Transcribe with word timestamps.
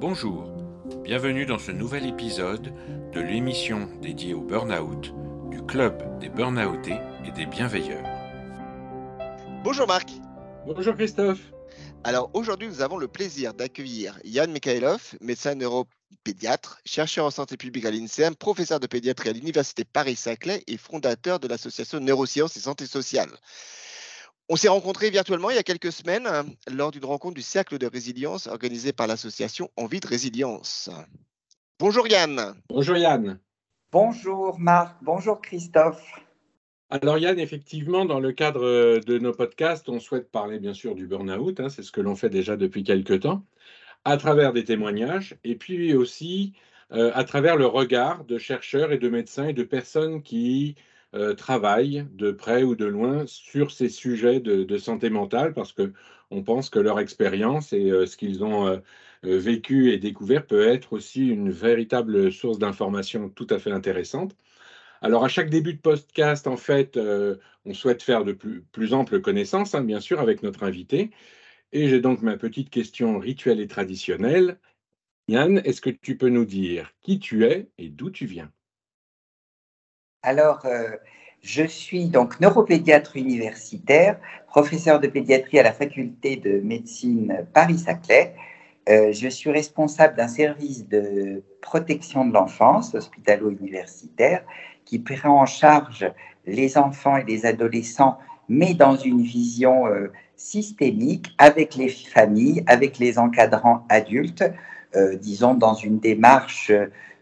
Bonjour, 0.00 0.52
bienvenue 1.04 1.46
dans 1.46 1.58
ce 1.58 1.70
nouvel 1.70 2.06
épisode 2.06 2.74
de 3.12 3.20
l'émission 3.20 3.88
dédiée 4.00 4.34
au 4.34 4.40
burn-out 4.40 5.14
du 5.50 5.62
Club 5.62 6.18
des 6.18 6.28
Burnoutés 6.28 6.98
et 7.24 7.30
des 7.30 7.46
Bienveilleurs. 7.46 8.04
Bonjour 9.62 9.86
Marc. 9.86 10.08
Bonjour 10.66 10.94
Christophe. 10.96 11.40
Alors 12.04 12.30
aujourd'hui, 12.34 12.66
nous 12.66 12.82
avons 12.82 12.98
le 12.98 13.06
plaisir 13.06 13.54
d'accueillir 13.54 14.18
Yann 14.24 14.50
Mikhailov, 14.50 15.14
médecin 15.20 15.54
neuropédiatre, 15.54 16.80
chercheur 16.84 17.26
en 17.26 17.30
santé 17.30 17.56
publique 17.56 17.84
à 17.84 17.92
l'INSERM, 17.92 18.34
professeur 18.34 18.80
de 18.80 18.88
pédiatrie 18.88 19.28
à 19.28 19.32
l'Université 19.32 19.84
Paris-Saclay 19.84 20.64
et 20.66 20.76
fondateur 20.78 21.38
de 21.38 21.46
l'association 21.46 22.00
Neurosciences 22.00 22.56
et 22.56 22.60
Santé 22.60 22.86
sociale. 22.86 23.30
On 24.52 24.56
s'est 24.56 24.68
rencontrés 24.68 25.08
virtuellement 25.08 25.48
il 25.48 25.56
y 25.56 25.58
a 25.58 25.62
quelques 25.62 25.92
semaines 25.92 26.26
hein, 26.26 26.44
lors 26.70 26.90
d'une 26.90 27.06
rencontre 27.06 27.32
du 27.32 27.40
Cercle 27.40 27.78
de 27.78 27.86
résilience 27.86 28.48
organisée 28.48 28.92
par 28.92 29.06
l'association 29.06 29.70
Envie 29.78 30.00
de 30.00 30.06
résilience. 30.06 30.90
Bonjour 31.80 32.06
Yann. 32.06 32.54
Bonjour 32.68 32.98
Yann. 32.98 33.40
Bonjour 33.92 34.58
Marc, 34.60 34.98
bonjour 35.00 35.40
Christophe. 35.40 36.04
Alors 36.90 37.16
Yann, 37.16 37.38
effectivement, 37.38 38.04
dans 38.04 38.20
le 38.20 38.32
cadre 38.32 38.98
de 38.98 39.18
nos 39.18 39.32
podcasts, 39.32 39.88
on 39.88 39.98
souhaite 40.00 40.30
parler 40.30 40.58
bien 40.58 40.74
sûr 40.74 40.94
du 40.94 41.06
burn-out, 41.06 41.58
hein, 41.58 41.70
c'est 41.70 41.82
ce 41.82 41.90
que 41.90 42.02
l'on 42.02 42.14
fait 42.14 42.28
déjà 42.28 42.58
depuis 42.58 42.84
quelques 42.84 43.20
temps, 43.20 43.46
à 44.04 44.18
travers 44.18 44.52
des 44.52 44.64
témoignages, 44.64 45.34
et 45.44 45.56
puis 45.56 45.94
aussi 45.94 46.52
euh, 46.92 47.10
à 47.14 47.24
travers 47.24 47.56
le 47.56 47.64
regard 47.64 48.26
de 48.26 48.36
chercheurs 48.36 48.92
et 48.92 48.98
de 48.98 49.08
médecins 49.08 49.48
et 49.48 49.54
de 49.54 49.62
personnes 49.62 50.20
qui 50.20 50.76
euh, 51.14 51.34
travaillent 51.34 52.06
de 52.12 52.30
près 52.30 52.62
ou 52.62 52.74
de 52.74 52.86
loin 52.86 53.26
sur 53.26 53.70
ces 53.70 53.90
sujets 53.90 54.40
de, 54.40 54.78
santé 54.78 55.10
mentale 55.10 55.52
parce 55.52 55.72
que 55.72 55.92
on 56.30 56.42
pense 56.42 56.70
que 56.70 56.78
leur 56.78 56.98
expérience 57.00 57.74
et 57.74 57.90
euh, 57.90 58.06
ce 58.06 58.16
qu'ils 58.16 58.42
ont 58.44 58.66
euh, 58.66 58.78
vécu 59.22 59.92
et 59.92 59.98
découvert 59.98 60.46
peut 60.46 60.66
être 60.66 60.94
aussi 60.94 61.28
une 61.28 61.50
véritable 61.50 62.32
source 62.32 62.58
d'information 62.58 63.28
tout 63.28 63.46
à 63.50 63.58
fait 63.58 63.72
intéressante. 63.72 64.34
Alors 65.02 65.24
à 65.24 65.28
chaque 65.28 65.50
début 65.50 65.74
de 65.74 65.80
podcast, 65.80 66.46
en 66.46 66.56
fait, 66.56 66.98
on 67.64 67.74
souhaite 67.74 68.02
faire 68.02 68.24
de 68.24 68.32
plus, 68.32 68.94
amples 68.94 69.20
connaissances, 69.20 69.74
hein, 69.74 69.82
bien 69.82 70.00
sûr, 70.00 70.20
avec 70.20 70.42
notre 70.42 70.62
invité. 70.64 71.10
Et 71.72 71.88
j'ai 71.88 72.00
donc 72.00 72.22
ma 72.22 72.36
petite 72.36 72.70
question 72.70 73.18
rituelle 73.18 73.60
et 73.60 73.68
traditionnelle. 73.68 74.58
Yann, 75.28 75.58
est-ce 75.64 75.80
que 75.80 75.90
tu 75.90 76.16
peux 76.16 76.28
nous 76.28 76.44
dire 76.46 76.92
qui 77.02 77.18
tu 77.20 77.44
es 77.44 77.70
et 77.78 77.88
d'où 77.90 78.10
tu 78.10 78.26
viens? 78.26 78.52
Alors, 80.22 80.60
euh, 80.66 80.90
je 81.40 81.64
suis 81.64 82.06
donc 82.06 82.38
neuropédiatre 82.40 83.16
universitaire, 83.16 84.18
professeur 84.46 85.00
de 85.00 85.08
pédiatrie 85.08 85.58
à 85.58 85.64
la 85.64 85.72
faculté 85.72 86.36
de 86.36 86.60
médecine 86.60 87.44
Paris-Saclay. 87.52 88.34
Euh, 88.88 89.12
je 89.12 89.28
suis 89.28 89.50
responsable 89.50 90.16
d'un 90.16 90.28
service 90.28 90.88
de 90.88 91.42
protection 91.60 92.24
de 92.24 92.32
l'enfance 92.32 92.94
hospitalo-universitaire 92.94 94.44
qui 94.84 95.00
prend 95.00 95.40
en 95.40 95.46
charge 95.46 96.08
les 96.46 96.78
enfants 96.78 97.16
et 97.16 97.24
les 97.24 97.44
adolescents, 97.44 98.18
mais 98.48 98.74
dans 98.74 98.96
une 98.96 99.22
vision 99.22 99.86
euh, 99.86 100.12
systémique 100.36 101.34
avec 101.38 101.74
les 101.74 101.88
familles, 101.88 102.62
avec 102.68 102.98
les 102.98 103.18
encadrants 103.18 103.84
adultes, 103.88 104.44
disons 105.22 105.54
dans 105.54 105.72
une 105.72 106.00
démarche 106.00 106.70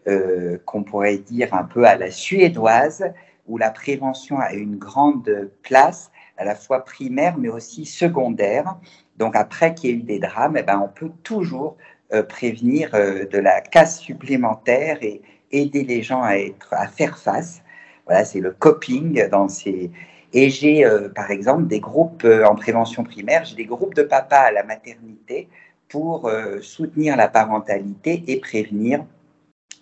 euh, 0.09 0.57
qu'on 0.65 0.83
pourrait 0.83 1.19
dire 1.19 1.53
un 1.53 1.65
peu 1.65 1.85
à 1.85 1.95
la 1.95 2.11
suédoise, 2.11 3.05
où 3.47 3.59
la 3.59 3.71
prévention 3.71 4.39
a 4.39 4.55
une 4.55 4.77
grande 4.77 5.51
place, 5.63 6.11
à 6.39 6.45
la 6.45 6.55
fois 6.55 6.87
primaire 6.87 7.37
mais 7.37 7.51
aussi 7.51 7.85
secondaire. 7.85 8.77
Donc 9.19 9.37
après 9.37 9.75
qu'il 9.75 9.91
y 9.91 9.93
ait 9.93 9.97
eu 9.97 10.03
des 10.03 10.19
drames, 10.19 10.57
eh 10.57 10.63
ben, 10.63 10.81
on 10.83 10.89
peut 10.89 11.11
toujours 11.23 11.77
euh, 12.15 12.23
prévenir 12.23 12.95
euh, 12.95 13.27
de 13.27 13.37
la 13.37 13.61
casse 13.61 14.01
supplémentaire 14.01 15.03
et 15.03 15.21
aider 15.53 15.85
les 15.85 16.03
gens 16.03 16.23
à, 16.23 16.37
être, 16.37 16.73
à 16.73 16.87
faire 16.87 17.19
face. 17.19 17.63
Voilà, 18.07 18.25
c'est 18.25 18.41
le 18.41 18.53
coping 18.53 19.29
dans 19.29 19.49
ces... 19.49 19.91
Et 20.33 20.49
j'ai, 20.49 20.89
par 21.15 21.31
exemple, 21.31 21.67
des 21.67 21.81
groupes 21.81 22.25
en 22.25 22.55
prévention 22.55 23.03
primaire, 23.03 23.45
j'ai 23.45 23.57
des 23.57 23.65
groupes 23.65 23.95
de 23.95 24.05
papas 24.05 24.43
à 24.43 24.53
la 24.53 24.63
maternité 24.63 25.49
pour 25.89 26.31
soutenir 26.61 27.17
la 27.17 27.27
parentalité 27.27 28.23
et 28.29 28.39
prévenir 28.39 29.05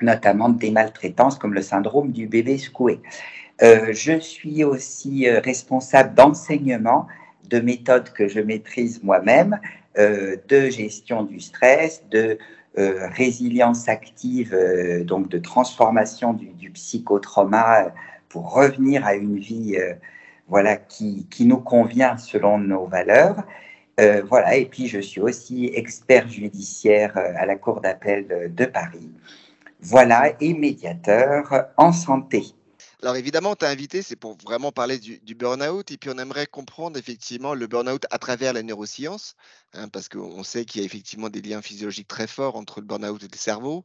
notamment 0.03 0.49
des 0.49 0.71
maltraitances 0.71 1.39
comme 1.39 1.55
le 1.55 1.63
syndrome 1.63 2.13
du 2.13 2.27
bébé 2.27 2.59
secoué. 2.59 3.01
Euh, 3.63 3.93
je 3.93 4.19
suis 4.19 4.63
aussi 4.63 5.29
euh, 5.29 5.41
responsable 5.41 6.15
d'enseignement 6.15 7.07
de 7.49 7.59
méthodes 7.59 8.11
que 8.11 8.29
je 8.29 8.41
maîtrise 8.41 9.03
moi-même, 9.03 9.59
euh, 9.99 10.37
de 10.49 10.71
gestion 10.71 11.25
du 11.25 11.41
stress, 11.41 12.05
de 12.11 12.39
résilience 12.77 13.89
active, 13.89 14.57
donc 15.05 15.29
de 15.29 15.39
transformation 15.39 16.33
du, 16.33 16.51
du, 16.51 16.71
psychotrauma 16.71 17.93
pour 18.29 18.53
revenir 18.53 19.05
à 19.05 19.17
une 19.17 19.37
vie 19.37 19.77
voilà, 20.47 20.77
qui, 20.77 21.27
qui, 21.29 21.45
nous 21.45 21.57
convient 21.57 22.17
selon 22.19 22.57
nos 22.57 22.87
valeurs. 22.87 23.43
voilà, 24.29 24.55
et 24.55 24.67
puis 24.67 24.87
je 24.87 25.01
suis 25.01 25.21
aussi 25.21 25.73
expert 25.75 26.29
judiciaire 26.29 27.17
à 27.17 27.47
la 27.47 27.57
Cour 27.57 27.81
d'appel 27.81 28.53
de 28.55 28.65
Paris. 28.65 29.11
Voilà, 29.81 30.33
et 30.41 30.55
médiateur 30.55 31.69
en 31.77 31.93
santé. 31.93 32.55
Alors 33.01 33.15
évidemment, 33.15 33.55
tu 33.55 33.65
as 33.65 33.69
invité, 33.69 34.03
c'est 34.03 34.17
pour 34.17 34.37
vraiment 34.39 34.73
parler 34.73 34.99
du, 34.99 35.35
burn-out, 35.37 35.89
et 35.93 35.97
puis 35.97 36.11
on 36.11 36.19
aimerait 36.19 36.47
comprendre 36.47 36.99
effectivement 36.99 37.55
le 37.55 37.69
burn-out 37.69 38.05
à 38.11 38.19
travers 38.19 38.53
la 38.53 38.65
neuroscience, 38.65 39.37
hein, 39.73 39.89
parce 39.89 40.09
qu'on 40.09 40.43
sait 40.43 40.65
qu'il 40.65 40.81
y 40.81 40.85
a 40.85 40.87
effectivement 40.87 41.29
des 41.29 41.41
liens 41.41 41.63
physiologiques 41.63 42.09
très 42.09 42.27
forts 42.27 42.57
entre 42.57 42.81
le 42.81 42.87
burn-out 42.87 43.23
et 43.23 43.29
le 43.31 43.39
cerveau. 43.39 43.85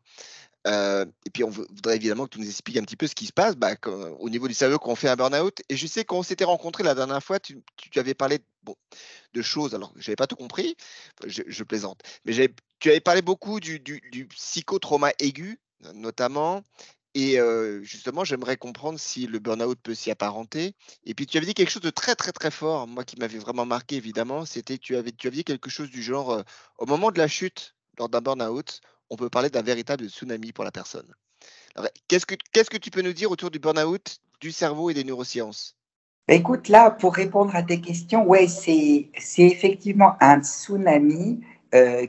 Euh, 0.65 1.05
et 1.25 1.29
puis 1.29 1.43
on 1.43 1.49
voudrait 1.49 1.97
évidemment 1.97 2.25
que 2.25 2.31
tu 2.31 2.39
nous 2.39 2.47
expliques 2.47 2.77
un 2.77 2.83
petit 2.83 2.95
peu 2.95 3.05
ce 3.05 3.13
qui 3.13 3.25
se 3.25 3.33
passe 3.33 3.55
bah, 3.57 3.75
au 4.19 4.29
niveau 4.29 4.47
du 4.47 4.53
cerveau 4.53 4.79
quand 4.79 4.91
on 4.91 4.95
fait 4.95 5.09
un 5.09 5.15
burn-out. 5.15 5.61
Et 5.69 5.77
je 5.77 5.85
sais 5.85 6.05
qu'on 6.05 6.23
s'était 6.23 6.45
rencontrés 6.45 6.83
la 6.83 6.95
dernière 6.95 7.21
fois, 7.21 7.39
tu, 7.39 7.61
avais 7.97 8.15
parlé 8.15 8.39
de 9.33 9.41
choses, 9.43 9.75
alors 9.75 9.93
je 9.97 10.09
n'avais 10.09 10.15
pas 10.15 10.27
tout 10.27 10.37
compris, 10.37 10.75
je, 11.27 11.63
plaisante, 11.63 12.01
mais 12.25 12.33
tu 12.79 12.89
avais 12.89 12.99
parlé 12.99 13.21
beaucoup 13.21 13.59
du, 13.59 13.79
du, 13.79 14.01
du 14.11 14.25
psychotrauma 14.25 15.11
aigu 15.19 15.59
notamment. 15.93 16.63
Et 17.15 17.37
justement, 17.83 18.23
j'aimerais 18.23 18.57
comprendre 18.57 18.99
si 18.99 19.27
le 19.27 19.37
burn-out 19.37 19.77
peut 19.83 19.93
s'y 19.93 20.09
apparenter. 20.09 20.73
Et 21.05 21.13
puis, 21.13 21.27
tu 21.27 21.37
avais 21.37 21.45
dit 21.45 21.53
quelque 21.53 21.69
chose 21.69 21.83
de 21.83 21.91
très, 21.91 22.15
très, 22.15 22.31
très 22.31 22.49
fort, 22.49 22.87
moi 22.87 23.03
qui 23.03 23.17
m'avait 23.17 23.37
vraiment 23.37 23.65
marqué, 23.65 23.97
évidemment. 23.97 24.45
C'était 24.45 24.79
tu 24.79 24.95
avais, 24.95 25.11
tu 25.11 25.27
avais 25.27 25.37
dit 25.37 25.43
quelque 25.43 25.69
chose 25.69 25.91
du 25.91 26.01
genre 26.01 26.43
au 26.79 26.85
moment 26.87 27.11
de 27.11 27.19
la 27.19 27.27
chute, 27.27 27.75
lors 27.99 28.09
d'un 28.09 28.21
burn-out, 28.21 28.81
on 29.11 29.15
peut 29.15 29.29
parler 29.29 29.51
d'un 29.51 29.61
véritable 29.61 30.09
tsunami 30.09 30.53
pour 30.53 30.63
la 30.63 30.71
personne. 30.71 31.05
Qu'est-ce 32.07 32.25
que, 32.25 32.35
qu'est-ce 32.51 32.69
que 32.71 32.77
tu 32.77 32.89
peux 32.89 33.01
nous 33.01 33.13
dire 33.13 33.29
autour 33.29 33.51
du 33.51 33.59
burn-out, 33.59 34.17
du 34.41 34.51
cerveau 34.51 34.89
et 34.89 34.95
des 34.95 35.03
neurosciences? 35.03 35.75
Bah, 36.27 36.33
Écoute, 36.33 36.67
là, 36.67 36.89
pour 36.89 37.13
répondre 37.13 37.55
à 37.55 37.61
tes 37.61 37.79
questions, 37.79 38.25
ouais, 38.25 38.47
c'est, 38.47 39.09
c'est 39.19 39.43
effectivement 39.43 40.15
un 40.19 40.41
tsunami 40.41 41.41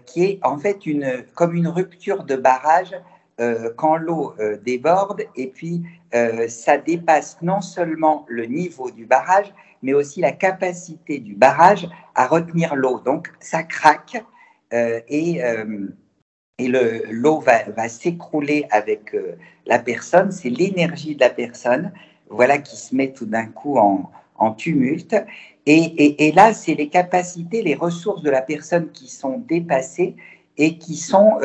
qui 0.06 0.24
est 0.24 0.40
en 0.42 0.58
fait 0.58 0.86
une, 0.86 1.24
comme 1.34 1.54
une 1.54 1.68
rupture 1.68 2.24
de 2.24 2.36
barrage 2.36 2.94
euh, 3.40 3.70
quand 3.76 3.96
l'eau 3.96 4.34
euh, 4.38 4.56
déborde 4.64 5.22
et 5.34 5.48
puis 5.48 5.82
euh, 6.14 6.46
ça 6.46 6.78
dépasse 6.78 7.38
non 7.42 7.60
seulement 7.60 8.24
le 8.28 8.46
niveau 8.46 8.90
du 8.92 9.06
barrage, 9.06 9.52
mais 9.82 9.92
aussi 9.92 10.20
la 10.20 10.30
capacité 10.30 11.18
du 11.18 11.34
barrage 11.34 11.88
à 12.14 12.28
retenir 12.28 12.76
l'eau. 12.76 13.00
Donc 13.00 13.32
ça 13.40 13.64
craque 13.64 14.22
et, 14.72 15.40
et 16.58 16.68
l'eau 16.68 17.40
va, 17.40 17.64
va 17.76 17.88
s'écrouler 17.88 18.66
avec 18.70 19.14
la 19.66 19.78
personne. 19.78 20.32
C'est 20.32 20.48
l'énergie 20.48 21.14
de 21.14 21.20
la 21.20 21.30
personne 21.30 21.92
voilà, 22.30 22.58
qui 22.58 22.76
se 22.76 22.94
met 22.94 23.12
tout 23.12 23.26
d'un 23.26 23.46
coup 23.46 23.76
en, 23.78 24.10
en 24.36 24.52
tumulte. 24.52 25.14
Et, 25.66 25.76
et, 25.76 26.28
et 26.28 26.32
là, 26.32 26.54
c'est 26.54 26.74
les 26.74 26.88
capacités, 26.88 27.62
les 27.62 27.74
ressources 27.74 28.22
de 28.22 28.30
la 28.30 28.42
personne 28.42 28.90
qui 28.90 29.08
sont 29.08 29.38
dépassées 29.38 30.16
et 30.56 30.78
qui 30.78 30.96
sont 30.96 31.38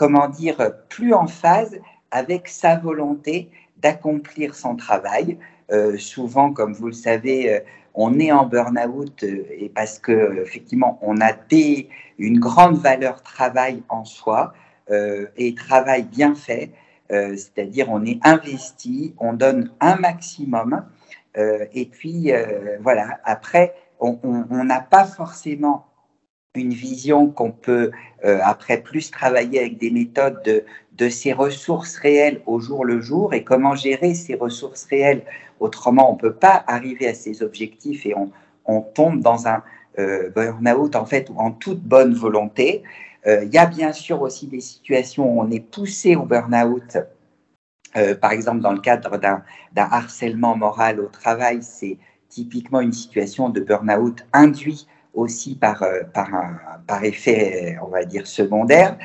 comment 0.00 0.28
dire, 0.28 0.56
plus 0.88 1.12
en 1.12 1.26
phase 1.26 1.78
avec 2.10 2.48
sa 2.48 2.76
volonté 2.76 3.50
d'accomplir 3.82 4.54
son 4.54 4.74
travail. 4.74 5.36
Euh, 5.72 5.98
souvent, 5.98 6.54
comme 6.54 6.72
vous 6.72 6.86
le 6.86 6.94
savez, 6.94 7.52
euh, 7.52 7.60
on 7.92 8.18
est 8.18 8.32
en 8.32 8.46
burn-out 8.46 9.22
euh, 9.24 9.44
et 9.50 9.68
parce 9.68 9.98
que 9.98 10.40
effectivement, 10.40 10.98
on 11.02 11.20
a 11.20 11.34
des, 11.34 11.90
une 12.16 12.40
grande 12.40 12.78
valeur 12.78 13.22
travail 13.22 13.82
en 13.90 14.06
soi 14.06 14.54
et 15.36 15.54
travail 15.54 16.02
bien 16.02 16.34
fait, 16.34 16.72
c'est-à-dire 17.08 17.86
on 17.90 18.04
est 18.04 18.18
investi, 18.26 19.14
on 19.18 19.34
donne 19.34 19.70
un 19.78 19.94
maximum 19.94 20.84
et 21.36 21.86
puis 21.86 22.32
voilà. 22.80 23.20
Après, 23.22 23.72
on 24.00 24.64
n'a 24.64 24.80
pas 24.80 25.04
forcément 25.04 25.86
une 26.56 26.72
vision 26.72 27.28
qu'on 27.28 27.52
peut 27.52 27.92
euh, 28.24 28.40
après 28.42 28.78
plus 28.78 29.10
travailler 29.12 29.60
avec 29.60 29.78
des 29.78 29.90
méthodes 29.90 30.42
de, 30.44 30.64
de 30.96 31.08
ces 31.08 31.32
ressources 31.32 31.96
réelles 31.96 32.42
au 32.46 32.58
jour 32.58 32.84
le 32.84 33.00
jour 33.00 33.34
et 33.34 33.44
comment 33.44 33.76
gérer 33.76 34.14
ces 34.14 34.34
ressources 34.34 34.84
réelles. 34.86 35.22
Autrement, 35.60 36.10
on 36.10 36.14
ne 36.14 36.20
peut 36.20 36.34
pas 36.34 36.64
arriver 36.66 37.06
à 37.06 37.14
ces 37.14 37.42
objectifs 37.44 38.04
et 38.04 38.16
on, 38.16 38.32
on 38.64 38.80
tombe 38.80 39.20
dans 39.20 39.46
un 39.46 39.62
burn-out 40.34 40.96
en 40.96 41.04
fait 41.04 41.30
en 41.36 41.50
toute 41.50 41.82
bonne 41.82 42.14
volonté. 42.14 42.82
Il 43.26 43.50
y 43.52 43.58
a 43.58 43.66
bien 43.66 43.92
sûr 43.92 44.22
aussi 44.22 44.46
des 44.46 44.60
situations 44.60 45.30
où 45.30 45.42
on 45.42 45.50
est 45.50 45.60
poussé 45.60 46.16
au 46.16 46.22
burn-out 46.22 46.96
par 48.20 48.32
exemple, 48.32 48.60
dans 48.60 48.72
le 48.72 48.80
cadre 48.80 49.18
d'un 49.18 49.42
harcèlement 49.74 50.56
moral 50.56 51.00
au 51.00 51.06
travail, 51.06 51.58
c'est 51.62 51.98
typiquement 52.28 52.80
une 52.80 52.92
situation 52.92 53.50
de 53.50 53.60
burn-out 53.60 54.24
induit 54.32 54.86
aussi 55.14 55.56
par, 55.56 55.84
par, 56.14 56.34
un, 56.34 56.58
par 56.86 57.04
effet, 57.04 57.76
on 57.82 57.88
va 57.88 58.04
dire, 58.04 58.26
secondaire. 58.26 58.96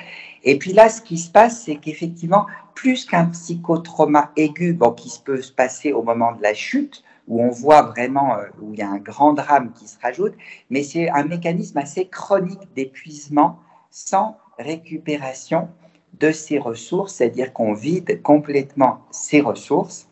Et 0.43 0.59
puis 0.59 0.73
là, 0.73 0.89
ce 0.89 1.01
qui 1.01 1.17
se 1.17 1.31
passe, 1.31 1.63
c'est 1.63 1.77
qu'effectivement, 1.77 2.45
plus 2.75 3.05
qu'un 3.05 3.25
psychotrauma 3.25 4.31
aigu 4.35 4.73
bon, 4.73 4.91
qui 4.91 5.11
peut 5.23 5.41
se 5.41 5.51
passer 5.51 5.91
au 5.91 6.03
moment 6.03 6.33
de 6.33 6.41
la 6.43 6.53
chute, 6.53 7.03
où 7.27 7.41
on 7.41 7.49
voit 7.49 7.81
vraiment, 7.81 8.35
euh, 8.37 8.45
où 8.61 8.73
il 8.73 8.79
y 8.79 8.83
a 8.83 8.89
un 8.89 8.99
grand 8.99 9.33
drame 9.33 9.71
qui 9.73 9.87
se 9.87 9.99
rajoute, 9.99 10.33
mais 10.69 10.83
c'est 10.83 11.09
un 11.09 11.23
mécanisme 11.23 11.79
assez 11.79 12.07
chronique 12.07 12.73
d'épuisement 12.75 13.59
sans 13.89 14.37
récupération 14.59 15.69
de 16.19 16.31
ses 16.31 16.59
ressources, 16.59 17.15
c'est-à-dire 17.15 17.51
qu'on 17.51 17.73
vide 17.73 18.21
complètement 18.21 18.99
ses 19.11 19.41
ressources. 19.41 20.07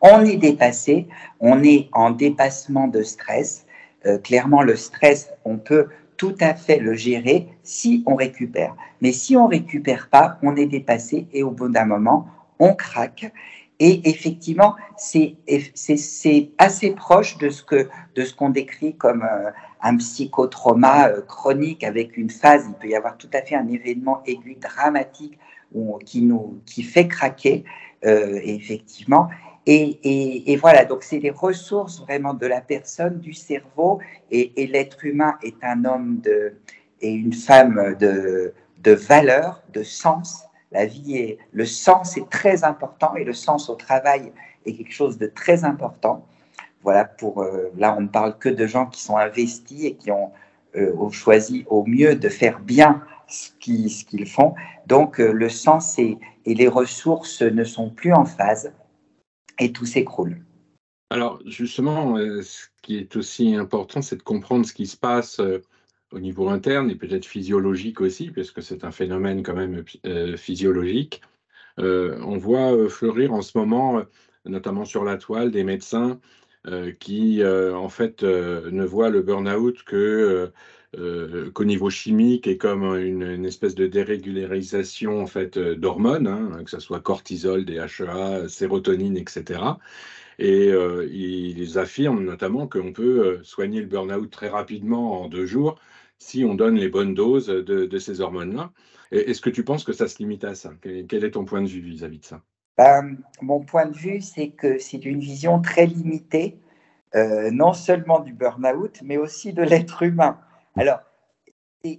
On 0.00 0.24
est 0.24 0.36
dépassé, 0.36 1.06
on 1.38 1.62
est 1.62 1.88
en 1.92 2.10
dépassement 2.10 2.88
de 2.88 3.02
stress. 3.02 3.66
Euh, 4.06 4.18
clairement, 4.18 4.62
le 4.62 4.76
stress, 4.76 5.30
on 5.44 5.58
peut 5.58 5.88
tout 6.16 6.34
à 6.40 6.54
fait 6.54 6.78
le 6.78 6.94
gérer 6.94 7.48
si 7.62 8.02
on 8.06 8.14
récupère. 8.14 8.74
Mais 9.00 9.12
si 9.12 9.36
on 9.36 9.46
récupère 9.46 10.08
pas, 10.10 10.38
on 10.42 10.56
est 10.56 10.66
dépassé 10.66 11.26
et 11.32 11.42
au 11.42 11.50
bout 11.50 11.68
d'un 11.68 11.86
moment, 11.86 12.28
on 12.58 12.74
craque. 12.74 13.32
Et 13.78 14.06
effectivement, 14.08 14.76
c'est 14.98 15.36
assez 16.58 16.90
proche 16.90 17.38
de 17.38 17.48
ce 17.48 17.62
que 17.62 17.88
de 18.14 18.24
qu'on 18.36 18.50
décrit 18.50 18.94
comme 18.94 19.22
euh, 19.22 19.50
un 19.80 19.96
psychotrauma 19.96 21.08
euh, 21.08 21.22
chronique 21.22 21.82
avec 21.82 22.18
une 22.18 22.28
phase. 22.28 22.66
Il 22.68 22.74
peut 22.74 22.88
y 22.88 22.94
avoir 22.94 23.16
tout 23.16 23.30
à 23.32 23.40
fait 23.40 23.54
un 23.54 23.68
événement 23.68 24.22
aigu 24.26 24.56
dramatique 24.60 25.38
qui 26.04 26.20
nous 26.22 26.60
qui 26.66 26.82
fait 26.82 27.08
craquer. 27.08 27.64
Euh, 28.04 28.40
effectivement, 28.42 29.28
et, 29.72 30.56
voilà, 30.56 30.84
donc 30.84 31.04
c'est 31.04 31.20
les 31.20 31.30
ressources 31.30 32.00
vraiment 32.00 32.34
de 32.34 32.46
la 32.46 32.60
personne, 32.60 33.20
du 33.20 33.32
cerveau, 33.32 34.00
et, 34.30 34.66
l'être 34.66 35.04
humain 35.04 35.36
est 35.42 35.62
un 35.62 35.84
homme 35.84 36.20
et 37.00 37.12
une 37.12 37.32
femme 37.32 37.94
de, 37.98 38.52
de 38.82 38.92
valeur, 38.92 39.62
de 39.72 39.82
sens. 39.82 40.44
La 40.72 40.86
vie 40.86 41.16
est, 41.16 41.38
le 41.52 41.64
sens 41.64 42.16
est 42.16 42.28
très 42.30 42.64
important 42.64 43.14
et 43.16 43.24
le 43.24 43.32
sens 43.32 43.68
au 43.70 43.74
travail 43.74 44.32
est 44.66 44.74
quelque 44.74 44.92
chose 44.92 45.18
de 45.18 45.26
très 45.26 45.64
important. 45.64 46.26
Voilà, 46.82 47.04
pour 47.04 47.42
euh, 47.42 47.72
là, 47.76 47.94
on 47.96 48.02
ne 48.02 48.08
parle 48.08 48.38
que 48.38 48.48
de 48.48 48.66
gens 48.66 48.86
qui 48.86 49.02
sont 49.02 49.16
investis 49.16 49.84
et 49.84 49.94
qui 49.94 50.10
ont, 50.10 50.32
euh, 50.76 51.10
choisi 51.10 51.64
au 51.68 51.84
mieux 51.84 52.14
de 52.14 52.28
faire 52.28 52.60
bien 52.60 53.02
ce 53.26 53.50
qu'ils 53.58 54.26
font. 54.26 54.54
Donc, 54.86 55.20
euh, 55.20 55.32
le 55.32 55.48
sens 55.48 55.98
et 55.98 56.18
les 56.46 56.68
ressources 56.68 57.42
ne 57.42 57.64
sont 57.64 57.90
plus 57.90 58.12
en 58.12 58.24
phase 58.24 58.72
et 59.60 59.72
tout 59.72 59.86
s'écroule. 59.86 60.42
Alors 61.10 61.40
justement, 61.44 62.16
euh, 62.16 62.42
ce 62.42 62.66
qui 62.82 62.96
est 62.96 63.16
aussi 63.16 63.54
important, 63.54 64.00
c'est 64.00 64.16
de 64.16 64.22
comprendre 64.22 64.64
ce 64.64 64.72
qui 64.72 64.86
se 64.86 64.96
passe 64.96 65.40
euh, 65.40 65.58
au 66.12 66.20
niveau 66.20 66.48
interne 66.48 66.90
et 66.90 66.94
peut-être 66.94 67.24
physiologique 67.24 68.00
aussi, 68.00 68.30
puisque 68.30 68.62
c'est 68.62 68.84
un 68.84 68.90
phénomène 68.90 69.42
quand 69.42 69.54
même 69.54 69.84
euh, 70.06 70.36
physiologique. 70.36 71.20
on 71.78 72.36
voit 72.36 72.88
fleurir 72.88 73.32
en 73.32 73.42
ce 73.42 73.56
moment, 73.56 74.02
notamment 74.44 74.84
sur 74.84 75.04
la 75.04 75.16
toile, 75.16 75.50
des 75.50 75.64
médecins 75.64 76.20
qui 76.98 77.42
en 77.44 77.88
fait 77.88 78.22
ne 78.22 78.84
voient 78.84 79.08
le 79.08 79.22
burn-out 79.22 79.82
que 79.84 80.52
qu'au 80.96 81.64
niveau 81.64 81.88
chimique 81.88 82.46
et 82.46 82.58
comme 82.58 82.82
une, 82.96 83.44
espèce 83.44 83.74
de 83.74 83.86
dérégularisation 83.86 85.22
en 85.22 85.26
fait 85.26 85.58
d'hormones, 85.58 86.26
hein, 86.26 86.62
que 86.64 86.70
ce 86.70 86.80
soit 86.80 87.00
cortisol, 87.00 87.64
DHEA, 87.64 88.48
sérotonine, 88.48 89.16
etc. 89.16 89.60
Et 90.40 90.68
euh, 90.68 91.06
ils 91.12 91.78
affirment 91.78 92.24
notamment 92.24 92.66
qu'on 92.66 92.92
peut 92.92 93.26
euh, 93.26 93.40
soigner 93.42 93.80
le 93.80 93.86
burn-out 93.86 94.30
très 94.30 94.48
rapidement 94.48 95.22
en 95.22 95.28
deux 95.28 95.44
jours 95.44 95.78
si 96.18 96.44
on 96.44 96.54
donne 96.54 96.76
les 96.76 96.88
bonnes 96.88 97.14
doses 97.14 97.48
de, 97.48 97.98
ces 97.98 98.20
hormones-là. 98.20 98.72
Est-ce 99.10 99.40
que 99.40 99.50
tu 99.50 99.64
penses 99.64 99.84
que 99.84 99.92
ça 99.92 100.06
se 100.06 100.18
limite 100.18 100.44
à 100.44 100.54
ça? 100.54 100.70
Quel 100.82 101.24
est 101.24 101.32
ton 101.32 101.44
point 101.44 101.62
de 101.62 101.66
vue 101.66 101.80
vis-à-vis 101.80 102.20
de 102.20 102.24
ça? 102.24 102.42
Ben, 102.76 103.16
Mon 103.40 103.60
point 103.60 103.86
de 103.86 103.96
vue, 103.96 104.20
c'est 104.20 104.48
que 104.48 104.78
c'est 104.78 105.04
une 105.04 105.18
vision 105.18 105.60
très 105.60 105.86
limitée, 105.86 106.58
euh, 107.14 107.50
non 107.50 107.72
seulement 107.72 108.20
du 108.20 108.32
burn-out, 108.32 109.00
mais 109.02 109.16
aussi 109.16 109.52
de 109.52 109.62
l'être 109.62 110.02
humain. 110.02 110.38
Alors, 110.76 111.00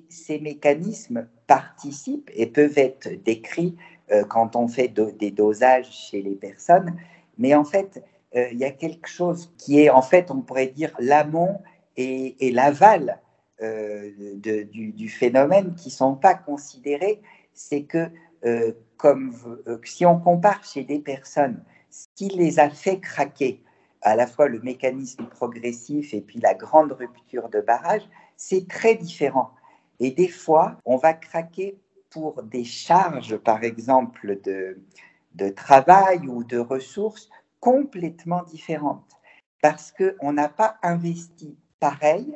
ces 0.10 0.40
mécanismes 0.40 1.28
participent 1.48 2.30
et 2.34 2.48
peuvent 2.48 2.78
être 2.78 3.10
décrits 3.24 3.76
euh, 4.12 4.24
quand 4.24 4.56
on 4.56 4.68
fait 4.68 4.90
des 4.90 5.32
dosages 5.32 5.92
chez 5.92 6.22
les 6.22 6.36
personnes, 6.36 6.96
mais 7.38 7.56
en 7.56 7.64
fait, 7.64 8.04
euh, 8.36 8.48
il 8.52 8.60
y 8.60 8.66
a 8.66 8.72
quelque 8.72 9.08
chose 9.08 9.54
qui 9.58 9.80
est, 9.80 9.90
en 9.90 10.02
fait, 10.02 10.32
on 10.32 10.42
pourrait 10.42 10.68
dire 10.68 10.94
l'amont 11.00 11.62
et, 11.98 12.52
l'aval 12.52 13.20
euh, 13.62 14.12
du, 14.38 15.10
phénomène 15.10 15.76
qui 15.76 15.90
ne 15.90 15.94
sont 15.94 16.16
pas 16.16 16.34
considérés. 16.34 17.22
C'est 17.54 17.84
que, 17.84 18.10
comme 18.98 19.34
si 19.84 20.06
on 20.06 20.20
compare 20.20 20.64
chez 20.64 20.84
des 20.84 21.00
personnes, 21.00 21.62
ce 21.90 22.08
qui 22.16 22.30
les 22.30 22.60
a 22.60 22.70
fait 22.70 23.00
craquer, 23.00 23.62
à 24.02 24.16
la 24.16 24.26
fois 24.26 24.48
le 24.48 24.60
mécanisme 24.62 25.26
progressif 25.26 26.14
et 26.14 26.22
puis 26.22 26.40
la 26.40 26.54
grande 26.54 26.94
rupture 26.94 27.50
de 27.50 27.62
barrage, 27.62 28.08
c'est 28.42 28.68
très 28.68 28.96
différent. 28.96 29.52
Et 30.00 30.10
des 30.10 30.28
fois, 30.28 30.78
on 30.84 30.98
va 30.98 31.14
craquer 31.14 31.78
pour 32.10 32.42
des 32.42 32.64
charges, 32.64 33.38
par 33.38 33.64
exemple, 33.64 34.42
de, 34.42 34.82
de 35.36 35.50
travail 35.50 36.28
ou 36.28 36.44
de 36.44 36.58
ressources 36.58 37.30
complètement 37.60 38.42
différentes, 38.42 39.16
parce 39.62 39.94
qu'on 39.94 40.34
n'a 40.34 40.50
pas 40.50 40.78
investi 40.82 41.56
pareil 41.80 42.36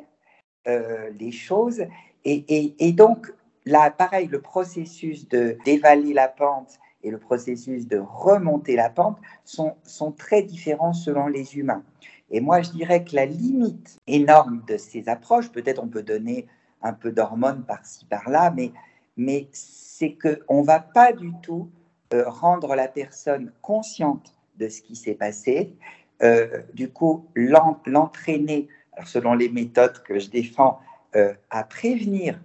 euh, 0.68 1.10
les 1.18 1.32
choses. 1.32 1.82
Et, 2.24 2.74
et, 2.78 2.92
donc, 2.92 3.32
là, 3.64 3.90
pareil, 3.90 4.28
le 4.28 4.40
processus 4.40 5.28
de 5.28 5.58
d'évaluer 5.64 6.14
la 6.14 6.28
pente 6.28 6.78
et 7.02 7.10
le 7.10 7.18
processus 7.18 7.88
de 7.88 7.98
remonter 7.98 8.76
la 8.76 8.90
pente 8.90 9.18
sont, 9.44 9.74
sont 9.82 10.12
très 10.12 10.42
différents 10.42 10.92
selon 10.92 11.26
les 11.26 11.56
humains. 11.58 11.84
Et 12.30 12.40
moi, 12.40 12.62
je 12.62 12.70
dirais 12.70 13.04
que 13.04 13.14
la 13.14 13.26
limite 13.26 13.98
énorme 14.06 14.62
de 14.66 14.76
ces 14.76 15.08
approches, 15.08 15.50
peut-être 15.50 15.82
on 15.82 15.88
peut 15.88 16.02
donner 16.02 16.46
un 16.82 16.92
peu 16.92 17.12
d'hormones 17.12 17.64
par-ci, 17.64 18.04
par-là, 18.04 18.52
mais, 18.54 18.72
mais 19.16 19.48
c'est 19.52 20.14
qu'on 20.14 20.60
ne 20.60 20.66
va 20.66 20.80
pas 20.80 21.12
du 21.12 21.32
tout 21.42 21.70
euh, 22.14 22.28
rendre 22.28 22.74
la 22.74 22.88
personne 22.88 23.52
consciente 23.62 24.34
de 24.58 24.68
ce 24.68 24.82
qui 24.82 24.96
s'est 24.96 25.14
passé. 25.14 25.74
Euh, 26.22 26.62
du 26.74 26.88
coup, 26.88 27.26
l'entraîner, 27.34 28.68
selon 29.04 29.34
les 29.34 29.48
méthodes 29.48 30.02
que 30.02 30.18
je 30.18 30.30
défends, 30.30 30.80
euh, 31.14 31.34
à 31.50 31.64
prévenir 31.64 32.40